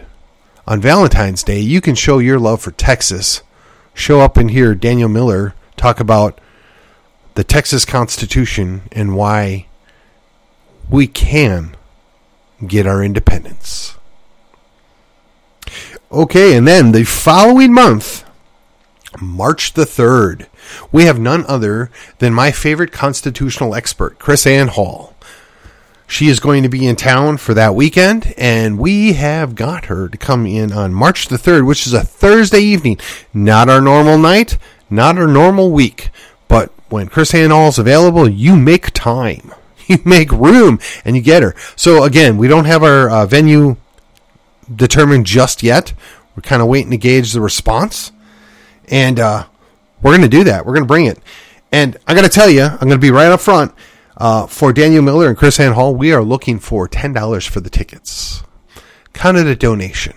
On 0.66 0.80
Valentine's 0.80 1.44
Day, 1.44 1.60
you 1.60 1.82
can 1.82 1.94
show 1.94 2.20
your 2.20 2.40
love 2.40 2.62
for 2.62 2.72
Texas. 2.72 3.42
Show 3.94 4.22
up 4.22 4.38
and 4.38 4.50
hear 4.50 4.74
Daniel 4.76 5.10
Miller 5.10 5.54
talk 5.76 6.00
about 6.00 6.40
the 7.34 7.44
Texas 7.44 7.84
Constitution 7.84 8.84
and 8.94 9.14
why 9.14 9.66
we 10.90 11.06
can 11.06 11.76
get 12.66 12.88
our 12.88 13.04
independence. 13.04 13.98
Okay, 16.10 16.56
and 16.56 16.66
then 16.66 16.94
the 16.94 17.04
following 17.04 17.74
month, 17.74 18.24
March 19.20 19.74
the 19.74 19.84
3rd, 19.84 20.48
we 20.94 21.04
have 21.04 21.20
none 21.20 21.46
other 21.46 21.92
than 22.20 22.34
my 22.34 22.52
favorite 22.52 22.94
constitutional 22.94 23.76
expert, 23.76 24.18
KrisAnne 24.18 24.70
Hall. 24.70 25.11
She 26.12 26.28
is 26.28 26.42
going 26.42 26.64
to 26.64 26.70
be 26.70 26.86
in 26.86 26.98
town 26.98 27.38
for 27.38 27.54
that 27.54 27.74
weekend, 27.74 28.34
and 28.38 28.78
we 28.78 29.14
have 29.14 29.56
got 29.56 29.86
her 29.86 30.10
to 30.10 30.18
come 30.18 30.46
in 30.46 30.74
on 30.74 30.94
March 30.94 31.30
the 31.30 31.38
3rd, 31.38 31.66
which 31.66 31.88
is 31.88 31.94
a 31.94 32.04
Thursday 32.04 32.60
evening. 32.60 33.00
Not 33.34 33.70
our 33.70 33.80
normal 33.80 34.18
night, 34.18 34.58
not 34.90 35.18
our 35.18 35.26
normal 35.26 35.72
week, 35.72 36.10
but 36.50 36.70
when 36.90 37.08
Chris 37.08 37.32
Hall 37.32 37.70
is 37.70 37.80
available, 37.80 38.28
you 38.28 38.58
make 38.58 38.92
time. 38.92 39.54
You 39.88 40.00
make 40.06 40.32
room 40.32 40.80
and 41.04 41.18
you 41.18 41.22
get 41.22 41.44
her. 41.44 41.54
So, 41.76 42.04
again, 42.04 42.38
we 42.38 42.48
don't 42.48 42.64
have 42.64 42.82
our 42.84 43.10
uh, 43.10 43.26
venue 43.26 43.76
determined 44.74 45.26
just 45.26 45.64
yet. 45.64 45.92
We're 46.36 46.44
kind 46.44 46.62
of 46.62 46.70
waiting 46.70 46.92
to 46.92 46.98
gauge 46.98 47.34
the 47.34 47.42
response. 47.42 48.14
And 48.88 49.20
uh, 49.20 49.48
we're 50.02 50.12
going 50.12 50.30
to 50.30 50.38
do 50.38 50.46
that. 50.46 50.66
We're 50.66 50.74
going 50.74 50.84
to 50.84 50.88
bring 50.88 51.08
it. 51.08 51.20
And 51.74 51.98
I 52.08 52.14
got 52.14 52.22
to 52.22 52.30
tell 52.30 52.50
you, 52.50 52.64
I'm 52.64 52.78
going 52.78 52.92
to 52.92 52.98
be 53.00 53.12
right 53.12 53.32
up 53.32 53.42
front. 53.42 53.74
Uh, 54.22 54.46
for 54.46 54.72
Daniel 54.72 55.02
Miller 55.02 55.28
and 55.28 55.36
KrisAnne 55.36 55.74
Hall, 55.74 55.96
we 55.96 56.14
are 56.14 56.22
looking 56.22 56.60
for 56.60 56.88
$10 56.88 57.50
for 57.50 57.60
the 57.60 57.72
tickets. 57.72 58.44
Kind 59.14 59.36
of 59.36 59.48
a 59.48 59.56
donation 59.56 60.14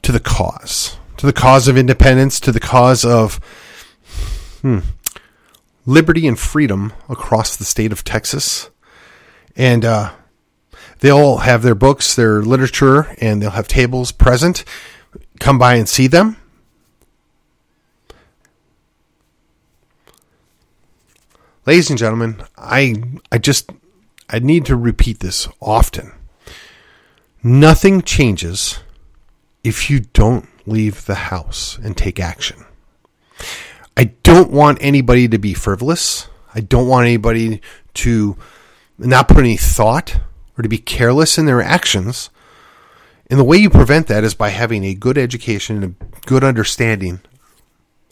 to 0.00 0.10
the 0.10 0.20
cause, 0.20 0.96
to 1.18 1.26
the 1.26 1.34
cause 1.34 1.68
of 1.68 1.76
independence, 1.76 2.40
to 2.40 2.50
the 2.50 2.60
cause 2.60 3.04
of 3.04 3.34
hmm, 4.62 4.78
liberty 5.84 6.26
and 6.26 6.38
freedom 6.38 6.94
across 7.10 7.56
the 7.56 7.66
state 7.66 7.92
of 7.92 8.04
Texas. 8.04 8.70
And 9.54 9.84
uh, 9.84 10.12
they'll 11.00 11.36
have 11.36 11.60
their 11.60 11.74
books, 11.74 12.16
their 12.16 12.40
literature, 12.40 13.14
and 13.20 13.42
they'll 13.42 13.50
have 13.50 13.68
tables 13.68 14.12
present. 14.12 14.64
Come 15.40 15.58
by 15.58 15.74
and 15.74 15.86
see 15.86 16.06
them. 16.06 16.38
Ladies 21.66 21.88
and 21.88 21.98
gentlemen, 21.98 22.42
I 22.58 22.94
I 23.32 23.38
just 23.38 23.72
I 24.28 24.38
need 24.38 24.66
to 24.66 24.76
repeat 24.76 25.20
this 25.20 25.48
often. 25.62 26.12
Nothing 27.42 28.02
changes 28.02 28.80
if 29.62 29.88
you 29.88 30.00
don't 30.00 30.46
leave 30.66 31.06
the 31.06 31.14
house 31.14 31.78
and 31.82 31.96
take 31.96 32.20
action. 32.20 32.66
I 33.96 34.12
don't 34.22 34.50
want 34.50 34.76
anybody 34.82 35.26
to 35.28 35.38
be 35.38 35.54
frivolous. 35.54 36.28
I 36.54 36.60
don't 36.60 36.86
want 36.86 37.06
anybody 37.06 37.62
to 37.94 38.36
not 38.98 39.28
put 39.28 39.38
any 39.38 39.56
thought 39.56 40.20
or 40.58 40.62
to 40.62 40.68
be 40.68 40.78
careless 40.78 41.38
in 41.38 41.46
their 41.46 41.62
actions. 41.62 42.28
And 43.30 43.40
the 43.40 43.44
way 43.44 43.56
you 43.56 43.70
prevent 43.70 44.08
that 44.08 44.22
is 44.22 44.34
by 44.34 44.50
having 44.50 44.84
a 44.84 44.94
good 44.94 45.16
education 45.16 45.82
and 45.82 45.84
a 45.84 46.26
good 46.26 46.44
understanding 46.44 47.20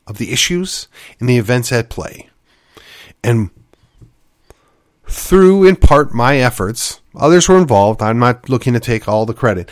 of 0.07 0.17
the 0.17 0.33
issues 0.33 0.89
and 1.21 1.29
the 1.29 1.37
events 1.37 1.71
at 1.71 1.91
play. 1.91 2.31
And 3.25 3.51
through, 5.07 5.65
in 5.65 5.77
part, 5.77 6.15
my 6.15 6.39
efforts, 6.39 7.01
others 7.15 7.49
were 7.49 7.59
involved. 7.59 8.03
I'm 8.03 8.19
not 8.19 8.49
looking 8.49 8.73
to 8.73 8.81
take 8.81 9.07
all 9.07 9.27
the 9.27 9.35
credit. 9.35 9.71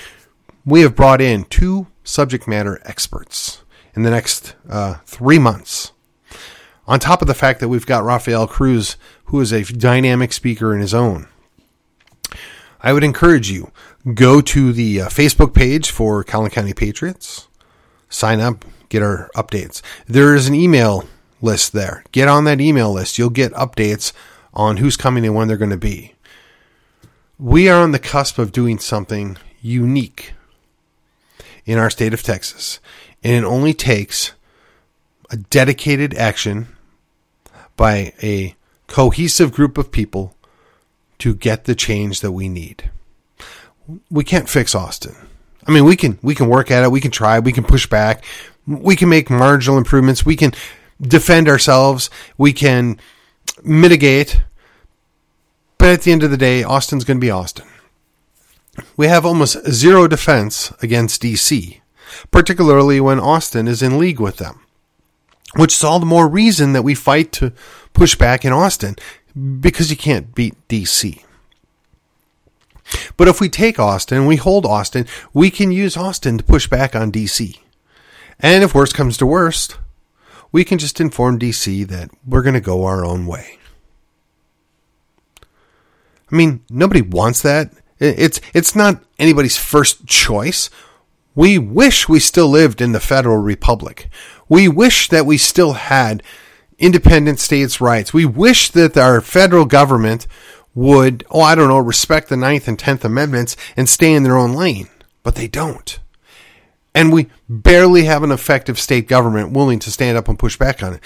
We 0.65 0.83
have 0.83 0.95
brought 0.95 1.21
in 1.21 1.45
two 1.45 1.89
subject 2.05 2.47
matter 2.47 2.81
experts 2.85 3.63
in 3.95 4.03
the 4.03 4.11
next 4.11 4.55
uh, 4.69 4.97
three 5.05 5.39
months. 5.39 5.93
On 6.87 6.99
top 6.99 7.23
of 7.23 7.29
the 7.29 7.35
fact 7.35 7.61
that 7.61 7.69
we've 7.69 7.87
got 7.87 8.05
Rafael 8.05 8.47
Cruz, 8.47 8.97
who 9.27 9.41
is 9.41 9.53
a 9.53 9.65
dynamic 9.65 10.33
speaker 10.33 10.75
in 10.75 10.81
his 10.81 10.93
own. 10.95 11.29
I 12.83 12.93
would 12.93 13.05
encourage 13.05 13.51
you 13.51 13.71
go 14.15 14.41
to 14.41 14.73
the 14.73 15.03
uh, 15.03 15.09
Facebook 15.09 15.55
page 15.55 15.91
for 15.91 16.25
Collin 16.25 16.51
County 16.51 16.73
Patriots, 16.73 17.49
sign 18.09 18.41
up, 18.41 18.65
get 18.89 19.03
our 19.03 19.31
updates. 19.37 19.83
There 20.07 20.35
is 20.35 20.49
an 20.49 20.55
email 20.55 21.05
list 21.40 21.72
there. 21.72 22.05
Get 22.12 22.29
on 22.29 22.44
that 22.44 22.61
email 22.61 22.92
list. 22.92 23.18
You'll 23.18 23.31
get 23.31 23.53
updates 23.53 24.12
on 24.53 24.79
who's 24.79 24.96
coming 24.96 25.24
and 25.24 25.35
when 25.35 25.48
they're 25.48 25.57
going 25.57 25.70
to 25.70 25.76
be. 25.76 26.14
We 27.38 27.68
are 27.68 27.83
on 27.83 27.92
the 27.92 27.98
cusp 27.98 28.38
of 28.38 28.53
doing 28.53 28.79
something 28.79 29.38
unique 29.62 30.35
in 31.64 31.79
our 31.79 31.90
state 31.90 32.12
of 32.12 32.22
Texas, 32.22 32.81
and 33.22 33.33
it 33.33 33.46
only 33.46 33.72
takes 33.72 34.33
a 35.31 35.37
dedicated 35.37 36.14
action 36.14 36.68
by 37.76 38.12
a 38.22 38.57
cohesive 38.88 39.53
group 39.53 39.79
of 39.79 39.92
people 39.92 40.35
to 41.18 41.35
get 41.35 41.64
the 41.64 41.74
change 41.74 42.20
that 42.20 42.33
we 42.33 42.48
need. 42.48 42.90
We 44.11 44.24
can't 44.24 44.48
fix 44.48 44.74
Austin. 44.74 45.14
I 45.66 45.72
mean, 45.72 45.85
we 45.85 45.96
can 45.96 46.18
we 46.22 46.35
can 46.35 46.48
work 46.48 46.70
at 46.70 46.83
it, 46.83 46.90
we 46.90 47.00
can 47.00 47.11
try, 47.11 47.38
we 47.38 47.53
can 47.53 47.64
push 47.64 47.87
back, 47.87 48.24
we 48.66 48.96
can 48.96 49.09
make 49.09 49.31
marginal 49.31 49.79
improvements, 49.79 50.26
we 50.26 50.37
can 50.37 50.53
defend 51.01 51.49
ourselves, 51.49 52.11
we 52.37 52.53
can 52.53 52.99
mitigate. 53.63 54.43
But 55.79 55.89
at 55.89 56.03
the 56.03 56.13
end 56.13 56.23
of 56.23 56.31
the 56.31 56.37
day, 56.37 56.63
Austin's 56.63 57.05
going 57.05 57.17
to 57.17 57.25
be 57.25 57.31
Austin. 57.31 57.67
We 58.97 59.07
have 59.07 59.27
almost 59.27 59.71
zero 59.71 60.07
defense 60.07 60.73
against 60.83 61.23
DC, 61.23 61.81
particularly 62.31 63.01
when 63.01 63.19
Austin 63.19 63.67
is 63.67 63.83
in 63.83 63.99
league 63.99 64.21
with 64.21 64.37
them. 64.37 64.61
Which 65.57 65.75
is 65.75 65.83
all 65.83 65.99
the 65.99 66.07
more 66.07 66.29
reason 66.29 66.75
that 66.75 66.83
we 66.83 66.95
fight 66.95 67.33
to 67.33 67.53
push 67.93 68.15
back 68.15 68.45
in 68.45 68.53
Austin, 68.53 68.95
because 69.61 69.91
you 69.91 69.97
can't 69.97 70.35
beat 70.35 70.55
DC. 70.69 71.25
But 73.17 73.29
if 73.29 73.41
we 73.41 73.49
take 73.49 73.79
Austin 73.79 74.27
we 74.27 74.37
hold 74.37 74.67
Austin, 74.67 75.07
we 75.33 75.51
can 75.51 75.73
use 75.73 75.97
Austin 75.97 76.39
to 76.39 76.45
push 76.45 76.67
back 76.67 76.95
on 76.95 77.13
DC. 77.13 77.59
And 78.39 78.65
if 78.65 78.75
worst 78.75 78.95
comes 78.95 79.17
to 79.19 79.27
worst, 79.27 79.79
we 80.53 80.65
can 80.65 80.79
just 80.79 81.01
inform 81.01 81.39
DC 81.39 81.87
that 81.89 82.11
we're 82.27 82.43
going 82.43 82.55
to 82.55 82.61
go 82.61 82.85
our 82.85 83.05
own 83.05 83.27
way. 83.27 83.59
I 86.31 86.37
mean, 86.37 86.65
nobody 86.71 87.03
wants 87.03 87.43
that. 87.43 87.73
It's 87.99 88.41
it's 88.55 88.75
not 88.75 89.03
anybody's 89.19 89.59
first 89.59 90.07
choice. 90.07 90.71
We 91.35 91.59
wish 91.59 92.09
we 92.09 92.19
still 92.19 92.49
lived 92.49 92.81
in 92.81 92.93
the 92.93 93.01
federal 93.01 93.37
republic. 93.37 94.09
We 94.49 94.69
wish 94.69 95.09
that 95.09 95.27
we 95.27 95.39
still 95.39 95.75
had 95.75 96.23
independent 96.79 97.39
states' 97.39 97.81
rights. 97.81 98.13
We 98.13 98.25
wish 98.25 98.71
that 98.71 98.97
our 98.97 99.21
federal 99.21 99.65
government 99.65 100.27
would, 100.75 101.25
oh, 101.31 101.41
I 101.41 101.55
don't 101.55 101.69
know, 101.69 101.79
respect 101.79 102.29
the 102.29 102.37
Ninth 102.37 102.67
and 102.67 102.79
Tenth 102.79 103.05
Amendments 103.05 103.57
and 103.77 103.89
stay 103.89 104.13
in 104.13 104.23
their 104.23 104.37
own 104.37 104.55
lane. 104.55 104.89
But 105.23 105.35
they 105.35 105.47
don't. 105.47 105.99
And 106.94 107.12
we 107.12 107.29
barely 107.48 108.05
have 108.05 108.22
an 108.22 108.33
effective 108.33 108.79
state 108.79 109.07
government 109.07 109.53
willing 109.53 109.79
to 109.81 109.90
stand 109.90 110.18
up 110.18 110.29
and 110.29 110.38
push 110.38 110.57
back 110.57 110.83
on 110.83 110.94
it. 110.94 111.00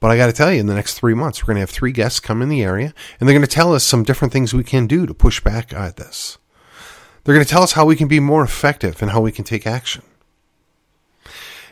But 0.00 0.10
I 0.10 0.16
got 0.16 0.26
to 0.26 0.32
tell 0.32 0.52
you, 0.52 0.60
in 0.60 0.66
the 0.66 0.74
next 0.74 0.94
three 0.94 1.14
months, 1.14 1.42
we're 1.42 1.46
going 1.46 1.56
to 1.56 1.60
have 1.60 1.70
three 1.70 1.92
guests 1.92 2.20
come 2.20 2.42
in 2.42 2.48
the 2.48 2.62
area, 2.62 2.92
and 3.18 3.28
they're 3.28 3.34
going 3.34 3.46
to 3.46 3.52
tell 3.52 3.74
us 3.74 3.84
some 3.84 4.02
different 4.02 4.32
things 4.32 4.52
we 4.52 4.64
can 4.64 4.86
do 4.86 5.06
to 5.06 5.14
push 5.14 5.40
back 5.40 5.72
at 5.72 5.96
this. 5.96 6.38
They're 7.24 7.34
going 7.34 7.44
to 7.44 7.50
tell 7.50 7.62
us 7.62 7.72
how 7.72 7.86
we 7.86 7.96
can 7.96 8.08
be 8.08 8.20
more 8.20 8.44
effective 8.44 9.00
and 9.00 9.10
how 9.10 9.20
we 9.20 9.32
can 9.32 9.44
take 9.44 9.66
action. 9.66 10.02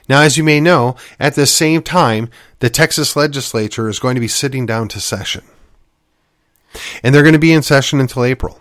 Now, 0.08 0.22
as 0.22 0.36
you 0.36 0.44
may 0.44 0.60
know, 0.60 0.96
at 1.20 1.34
the 1.34 1.46
same 1.46 1.82
time, 1.82 2.28
the 2.58 2.70
Texas 2.70 3.14
legislature 3.14 3.88
is 3.88 3.98
going 3.98 4.14
to 4.14 4.20
be 4.20 4.28
sitting 4.28 4.66
down 4.66 4.88
to 4.88 5.00
session. 5.00 5.44
And 7.02 7.14
they're 7.14 7.22
going 7.22 7.34
to 7.34 7.38
be 7.38 7.52
in 7.52 7.62
session 7.62 8.00
until 8.00 8.24
April. 8.24 8.60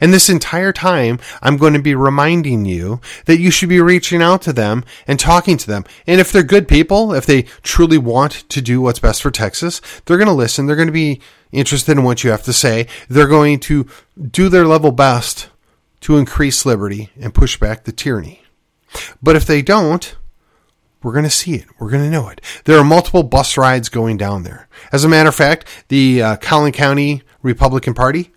And 0.00 0.12
this 0.12 0.28
entire 0.30 0.72
time, 0.72 1.18
I'm 1.42 1.56
going 1.56 1.74
to 1.74 1.82
be 1.82 1.94
reminding 1.94 2.64
you 2.64 3.00
that 3.26 3.38
you 3.38 3.50
should 3.50 3.68
be 3.68 3.80
reaching 3.80 4.22
out 4.22 4.42
to 4.42 4.52
them 4.52 4.84
and 5.06 5.18
talking 5.18 5.56
to 5.58 5.66
them. 5.66 5.84
And 6.06 6.20
if 6.20 6.32
they're 6.32 6.42
good 6.42 6.68
people, 6.68 7.12
if 7.12 7.26
they 7.26 7.42
truly 7.62 7.98
want 7.98 8.48
to 8.48 8.60
do 8.60 8.80
what's 8.80 8.98
best 8.98 9.22
for 9.22 9.30
Texas, 9.30 9.80
they're 10.04 10.16
going 10.16 10.28
to 10.28 10.32
listen. 10.32 10.66
They're 10.66 10.76
going 10.76 10.88
to 10.88 10.92
be 10.92 11.20
interested 11.52 11.96
in 11.96 12.04
what 12.04 12.24
you 12.24 12.30
have 12.30 12.42
to 12.44 12.52
say. 12.52 12.86
They're 13.08 13.28
going 13.28 13.60
to 13.60 13.86
do 14.30 14.48
their 14.48 14.66
level 14.66 14.92
best 14.92 15.48
to 16.00 16.16
increase 16.16 16.66
liberty 16.66 17.10
and 17.20 17.34
push 17.34 17.58
back 17.58 17.84
the 17.84 17.92
tyranny. 17.92 18.42
But 19.22 19.36
if 19.36 19.44
they 19.44 19.62
don't, 19.62 20.16
we're 21.02 21.12
going 21.12 21.24
to 21.24 21.30
see 21.30 21.54
it. 21.54 21.66
We're 21.78 21.90
going 21.90 22.04
to 22.04 22.10
know 22.10 22.28
it. 22.28 22.40
There 22.64 22.78
are 22.78 22.84
multiple 22.84 23.22
bus 23.22 23.56
rides 23.56 23.88
going 23.88 24.16
down 24.16 24.42
there. 24.42 24.68
As 24.92 25.04
a 25.04 25.08
matter 25.08 25.28
of 25.28 25.34
fact, 25.34 25.68
the 25.88 26.22
uh, 26.22 26.36
Collin 26.36 26.72
County 26.72 27.22
Republican 27.42 27.94
Party 27.94 28.32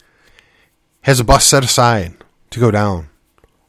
has 1.09 1.19
a 1.19 1.23
bus 1.23 1.43
set 1.43 1.63
aside 1.63 2.13
to 2.51 2.59
go 2.59 2.69
down 2.69 3.09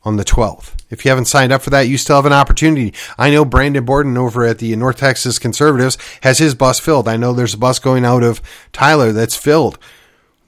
on 0.03 0.17
the 0.17 0.25
12th. 0.25 0.75
If 0.91 1.07
you 1.07 1.11
haven't 1.11 1.25
signed 1.25 1.53
up 1.53 1.63
for 1.63 1.71
that, 1.71 1.89
you 1.89 1.97
still 1.97 2.17
have 2.17 2.27
an 2.27 2.35
opportunity. 2.35 2.93
I 3.17 3.31
know 3.31 3.47
Brandon 3.47 3.83
Borden 3.83 4.19
over 4.19 4.45
at 4.45 4.59
the 4.59 4.77
North 4.77 4.99
Texas 4.99 5.39
Conservatives 5.39 5.97
has 6.21 6.37
his 6.37 6.55
bus 6.55 6.79
filled. 6.79 7.09
I 7.09 7.17
know 7.17 7.33
there's 7.33 7.55
a 7.55 7.59
bus 7.59 7.79
going 7.79 8.05
out 8.05 8.23
of 8.23 8.43
Tyler 8.75 9.11
that's 9.11 9.37
filled. 9.37 9.79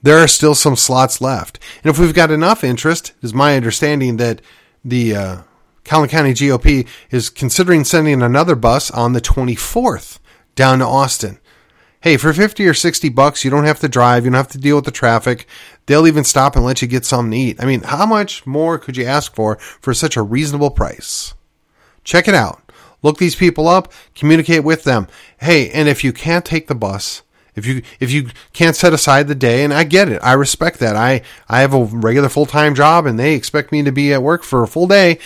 There 0.03 0.19
are 0.19 0.27
still 0.27 0.53
some 0.53 0.75
slots 0.75 1.19
left. 1.19 1.57
And 1.83 1.89
if 1.89 1.97
we've 1.97 2.13
got 2.13 2.29
enough 2.29 2.63
interest, 2.63 3.13
is 3.23 3.33
my 3.33 3.55
understanding 3.55 4.17
that 4.17 4.39
the 4.85 5.15
uh, 5.15 5.37
Collin 5.85 6.09
County 6.09 6.33
GOP 6.33 6.87
is 7.09 7.31
considering 7.31 7.85
sending 7.85 8.21
another 8.21 8.55
bus 8.55 8.91
on 8.91 9.13
the 9.13 9.21
24th 9.21 10.19
down 10.53 10.77
to 10.77 10.85
Austin. 10.85 11.39
Hey, 12.03 12.17
for 12.17 12.33
50 12.33 12.67
or 12.67 12.73
60 12.73 13.07
bucks, 13.07 13.45
you 13.45 13.49
don't 13.49 13.63
have 13.63 13.79
to 13.79 13.87
drive. 13.87 14.25
You 14.25 14.31
don't 14.31 14.37
have 14.37 14.49
to 14.49 14.57
deal 14.57 14.75
with 14.75 14.83
the 14.83 14.91
traffic. 14.91 15.47
They'll 15.85 16.05
even 16.05 16.25
stop 16.25 16.57
and 16.57 16.65
let 16.65 16.81
you 16.81 16.87
get 16.89 17.05
something 17.05 17.31
to 17.31 17.37
eat. 17.37 17.63
I 17.63 17.65
mean, 17.65 17.81
how 17.83 18.05
much 18.05 18.45
more 18.45 18.77
could 18.77 18.97
you 18.97 19.05
ask 19.05 19.33
for 19.33 19.55
for 19.55 19.93
such 19.93 20.17
a 20.17 20.21
reasonable 20.21 20.69
price? 20.69 21.33
Check 22.03 22.27
it 22.27 22.35
out. 22.35 22.61
Look 23.03 23.19
these 23.19 23.37
people 23.37 23.69
up, 23.69 23.89
communicate 24.15 24.65
with 24.65 24.83
them. 24.83 25.07
Hey, 25.37 25.69
and 25.69 25.87
if 25.87 26.03
you 26.03 26.11
can't 26.11 26.43
take 26.43 26.67
the 26.67 26.75
bus, 26.75 27.21
if 27.55 27.65
you 27.65 27.81
if 28.01 28.11
you 28.11 28.31
can't 28.51 28.75
set 28.75 28.91
aside 28.91 29.29
the 29.29 29.33
day, 29.33 29.63
and 29.63 29.73
I 29.73 29.85
get 29.85 30.09
it, 30.09 30.19
I 30.21 30.33
respect 30.33 30.79
that. 30.79 30.97
I 30.97 31.21
I 31.47 31.61
have 31.61 31.73
a 31.73 31.85
regular 31.85 32.27
full 32.27 32.45
time 32.45 32.75
job, 32.75 33.05
and 33.05 33.17
they 33.17 33.33
expect 33.33 33.71
me 33.71 33.81
to 33.81 33.93
be 33.93 34.11
at 34.11 34.21
work 34.21 34.43
for 34.43 34.61
a 34.61 34.67
full 34.67 34.87
day. 34.87 35.19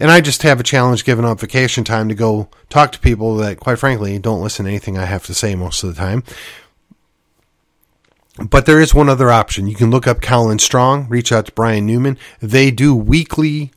And 0.00 0.10
I 0.10 0.20
just 0.20 0.42
have 0.42 0.60
a 0.60 0.64
challenge 0.64 1.04
giving 1.04 1.24
up 1.24 1.40
vacation 1.40 1.84
time 1.84 2.08
to 2.08 2.14
go 2.14 2.48
talk 2.68 2.92
to 2.92 2.98
people 2.98 3.36
that, 3.36 3.60
quite 3.60 3.78
frankly, 3.78 4.18
don't 4.18 4.42
listen 4.42 4.64
to 4.64 4.70
anything 4.70 4.98
I 4.98 5.04
have 5.04 5.24
to 5.26 5.34
say 5.34 5.54
most 5.54 5.82
of 5.82 5.94
the 5.94 6.00
time. 6.00 6.24
But 8.38 8.66
there 8.66 8.80
is 8.80 8.94
one 8.94 9.08
other 9.08 9.30
option. 9.30 9.68
You 9.68 9.76
can 9.76 9.90
look 9.90 10.08
up 10.08 10.20
Collin 10.20 10.58
Strong, 10.58 11.08
reach 11.08 11.30
out 11.30 11.46
to 11.46 11.52
Brian 11.52 11.86
Newman. 11.86 12.18
They 12.40 12.72
do 12.72 12.94
weekly 12.94 13.70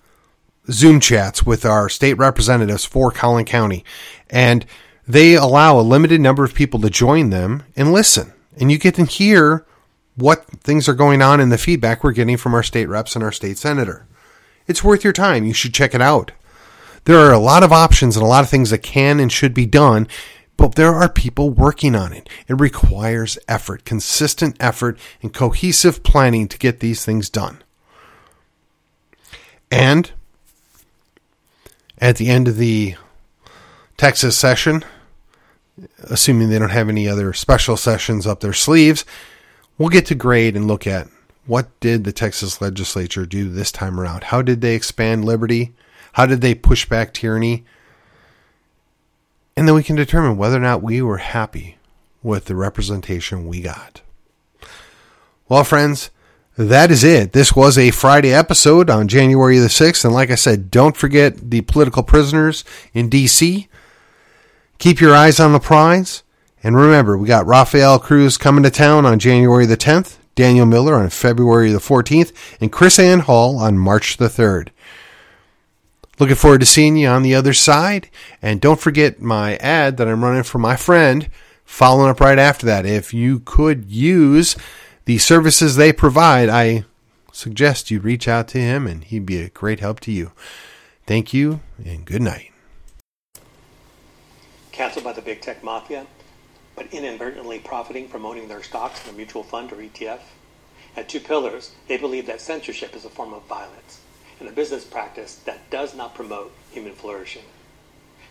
Zoom 0.71 0.99
chats 0.99 1.45
with 1.45 1.63
our 1.63 1.89
state 1.89 2.15
representatives 2.15 2.83
for 2.83 3.11
Collin 3.11 3.45
County. 3.45 3.85
And 4.29 4.65
they 5.07 5.35
allow 5.35 5.79
a 5.79 5.81
limited 5.81 6.19
number 6.19 6.43
of 6.43 6.55
people 6.55 6.81
to 6.81 6.89
join 6.89 7.29
them 7.29 7.63
and 7.75 7.93
listen. 7.93 8.33
And 8.59 8.71
you 8.71 8.79
get 8.79 8.95
to 8.95 9.05
hear 9.05 9.65
what 10.15 10.45
things 10.45 10.89
are 10.89 10.95
going 10.95 11.21
on 11.21 11.39
and 11.39 11.51
the 11.51 11.57
feedback 11.59 12.03
we're 12.03 12.11
getting 12.11 12.37
from 12.37 12.55
our 12.55 12.63
state 12.63 12.87
reps 12.87 13.15
and 13.15 13.23
our 13.23 13.31
state 13.31 13.59
senator. 13.59 14.07
It's 14.67 14.83
worth 14.83 15.03
your 15.03 15.13
time. 15.13 15.45
You 15.45 15.53
should 15.53 15.73
check 15.73 15.95
it 15.95 16.01
out. 16.01 16.31
There 17.05 17.19
are 17.19 17.31
a 17.31 17.39
lot 17.39 17.63
of 17.63 17.71
options 17.71 18.17
and 18.17 18.25
a 18.25 18.27
lot 18.27 18.43
of 18.43 18.49
things 18.49 18.69
that 18.69 18.83
can 18.83 19.19
and 19.19 19.31
should 19.31 19.53
be 19.53 19.65
done, 19.65 20.07
but 20.57 20.75
there 20.75 20.93
are 20.93 21.07
people 21.07 21.49
working 21.49 21.95
on 21.95 22.11
it. 22.11 22.27
It 22.47 22.59
requires 22.59 23.37
effort, 23.47 23.85
consistent 23.85 24.57
effort, 24.59 24.99
and 25.21 25.33
cohesive 25.33 26.03
planning 26.03 26.47
to 26.49 26.57
get 26.57 26.81
these 26.81 27.05
things 27.05 27.29
done. 27.29 27.63
And 29.71 30.11
at 31.99 32.17
the 32.17 32.29
end 32.29 32.47
of 32.47 32.57
the 32.57 32.95
Texas 33.95 34.37
session, 34.37 34.83
assuming 36.03 36.49
they 36.49 36.59
don't 36.59 36.69
have 36.69 36.89
any 36.89 37.07
other 37.07 37.33
special 37.33 37.77
sessions 37.77 38.27
up 38.27 38.41
their 38.41 38.53
sleeves, 38.53 39.05
we'll 39.77 39.89
get 39.89 40.05
to 40.07 40.15
grade 40.15 40.55
and 40.55 40.67
look 40.67 40.85
at 40.85 41.07
what 41.47 41.67
did 41.79 42.03
the 42.03 42.11
Texas 42.11 42.61
legislature 42.61 43.25
do 43.25 43.49
this 43.49 43.71
time 43.71 43.99
around? 43.99 44.25
How 44.25 44.41
did 44.41 44.61
they 44.61 44.75
expand 44.75 45.25
liberty? 45.25 45.73
How 46.13 46.25
did 46.25 46.41
they 46.41 46.53
push 46.53 46.87
back 46.87 47.13
tyranny? 47.13 47.65
And 49.55 49.67
then 49.67 49.75
we 49.75 49.83
can 49.83 49.95
determine 49.95 50.37
whether 50.37 50.57
or 50.57 50.61
not 50.61 50.83
we 50.83 51.01
were 51.01 51.17
happy 51.17 51.77
with 52.21 52.45
the 52.45 52.55
representation 52.55 53.47
we 53.47 53.61
got. 53.61 54.01
Well, 55.49 55.63
friends, 55.63 56.11
that 56.57 56.91
is 56.91 57.03
it. 57.03 57.31
This 57.31 57.55
was 57.55 57.77
a 57.77 57.91
Friday 57.91 58.33
episode 58.33 58.89
on 58.89 59.07
January 59.07 59.59
the 59.59 59.67
6th. 59.67 60.03
And 60.03 60.13
like 60.13 60.29
I 60.29 60.35
said, 60.35 60.69
don't 60.69 60.97
forget 60.97 61.49
the 61.49 61.61
political 61.61 62.03
prisoners 62.03 62.63
in 62.93 63.09
D.C. 63.09 63.67
Keep 64.77 64.99
your 64.99 65.15
eyes 65.15 65.39
on 65.39 65.53
the 65.53 65.59
prize. 65.59 66.23
And 66.61 66.75
remember, 66.75 67.17
we 67.17 67.27
got 67.27 67.45
Rafael 67.45 67.99
Cruz 67.99 68.37
coming 68.37 68.63
to 68.63 68.71
town 68.71 69.05
on 69.05 69.19
January 69.19 69.65
the 69.65 69.77
10th. 69.77 70.17
Daniel 70.37 70.67
Miller 70.67 70.93
on 70.93 71.09
February 71.09 71.71
the 71.71 71.79
14th, 71.79 72.31
and 72.61 72.71
KrisAnne 72.71 73.21
Hall 73.21 73.57
on 73.57 73.77
March 73.77 74.17
the 74.17 74.27
3rd. 74.27 74.69
Looking 76.19 76.35
forward 76.35 76.59
to 76.59 76.65
seeing 76.65 76.95
you 76.95 77.07
on 77.07 77.23
the 77.23 77.33
other 77.33 77.53
side. 77.53 78.09
And 78.41 78.61
don't 78.61 78.79
forget 78.79 79.19
my 79.19 79.57
ad 79.57 79.97
that 79.97 80.07
I'm 80.07 80.23
running 80.23 80.43
for 80.43 80.59
my 80.59 80.75
friend, 80.75 81.27
following 81.65 82.09
up 82.09 82.19
right 82.19 82.37
after 82.37 82.67
that. 82.67 82.85
If 82.85 83.15
you 83.15 83.39
could 83.39 83.85
use 83.91 84.55
the 85.05 85.17
services 85.17 85.75
they 85.75 85.91
provide, 85.91 86.49
I 86.49 86.85
suggest 87.31 87.89
you 87.89 87.99
reach 87.99 88.27
out 88.27 88.47
to 88.49 88.59
him 88.59 88.85
and 88.85 89.03
he'd 89.03 89.25
be 89.25 89.41
a 89.41 89.49
great 89.49 89.79
help 89.79 89.99
to 90.01 90.11
you. 90.11 90.33
Thank 91.07 91.33
you 91.33 91.61
and 91.83 92.05
good 92.05 92.21
night. 92.21 92.51
Canceled 94.71 95.03
by 95.03 95.13
the 95.13 95.21
big 95.23 95.41
tech 95.41 95.63
mafia? 95.63 96.05
But 96.77 96.93
inadvertently 96.93 97.57
profiting 97.57 98.07
from 98.07 98.25
owning 98.25 98.47
their 98.47 98.61
stocks 98.61 99.03
in 99.03 99.13
a 99.13 99.17
mutual 99.17 99.43
fund 99.43 99.73
or 99.73 99.77
ETF. 99.77 100.19
At 100.95 101.09
Two 101.09 101.19
Pillars, 101.19 101.71
they 101.87 101.97
believe 101.97 102.27
that 102.27 102.39
censorship 102.39 102.95
is 102.95 103.03
a 103.03 103.09
form 103.09 103.33
of 103.33 103.43
violence 103.47 103.99
and 104.39 104.47
a 104.47 104.51
business 104.51 104.85
practice 104.85 105.35
that 105.45 105.69
does 105.71 105.95
not 105.95 106.13
promote 106.13 106.53
human 106.71 106.93
flourishing. 106.93 107.43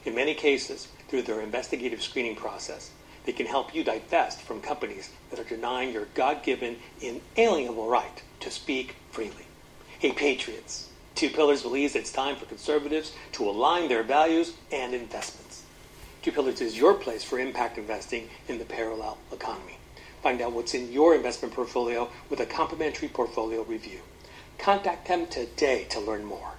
In 0.04 0.14
many 0.14 0.34
cases, 0.34 0.86
through 1.08 1.22
their 1.22 1.40
investigative 1.40 2.00
screening 2.00 2.36
process, 2.36 2.92
they 3.24 3.32
can 3.32 3.46
help 3.46 3.74
you 3.74 3.82
divest 3.82 4.40
from 4.40 4.60
companies 4.60 5.10
that 5.30 5.40
are 5.40 5.44
denying 5.44 5.92
your 5.92 6.06
God 6.14 6.44
given, 6.44 6.76
inalienable 7.00 7.88
right 7.88 8.22
to 8.38 8.50
speak 8.52 8.94
freely. 9.10 9.46
Hey, 9.98 10.12
Patriots, 10.12 10.88
Two 11.16 11.30
Pillars 11.30 11.62
believes 11.62 11.96
it's 11.96 12.12
time 12.12 12.36
for 12.36 12.44
conservatives 12.44 13.12
to 13.32 13.48
align 13.48 13.88
their 13.88 14.04
values 14.04 14.52
and 14.70 14.94
investments. 14.94 15.45
Two 16.26 16.32
Pillars 16.32 16.60
is 16.60 16.76
your 16.76 16.94
place 16.94 17.22
for 17.22 17.38
impact 17.38 17.78
investing 17.78 18.28
in 18.48 18.58
the 18.58 18.64
parallel 18.64 19.16
economy. 19.30 19.78
Find 20.24 20.40
out 20.40 20.50
what's 20.50 20.74
in 20.74 20.90
your 20.90 21.14
investment 21.14 21.54
portfolio 21.54 22.10
with 22.28 22.40
a 22.40 22.46
complimentary 22.46 23.06
portfolio 23.06 23.62
review. 23.62 24.00
Contact 24.58 25.06
them 25.06 25.28
today 25.28 25.86
to 25.90 26.00
learn 26.00 26.24
more. 26.24 26.54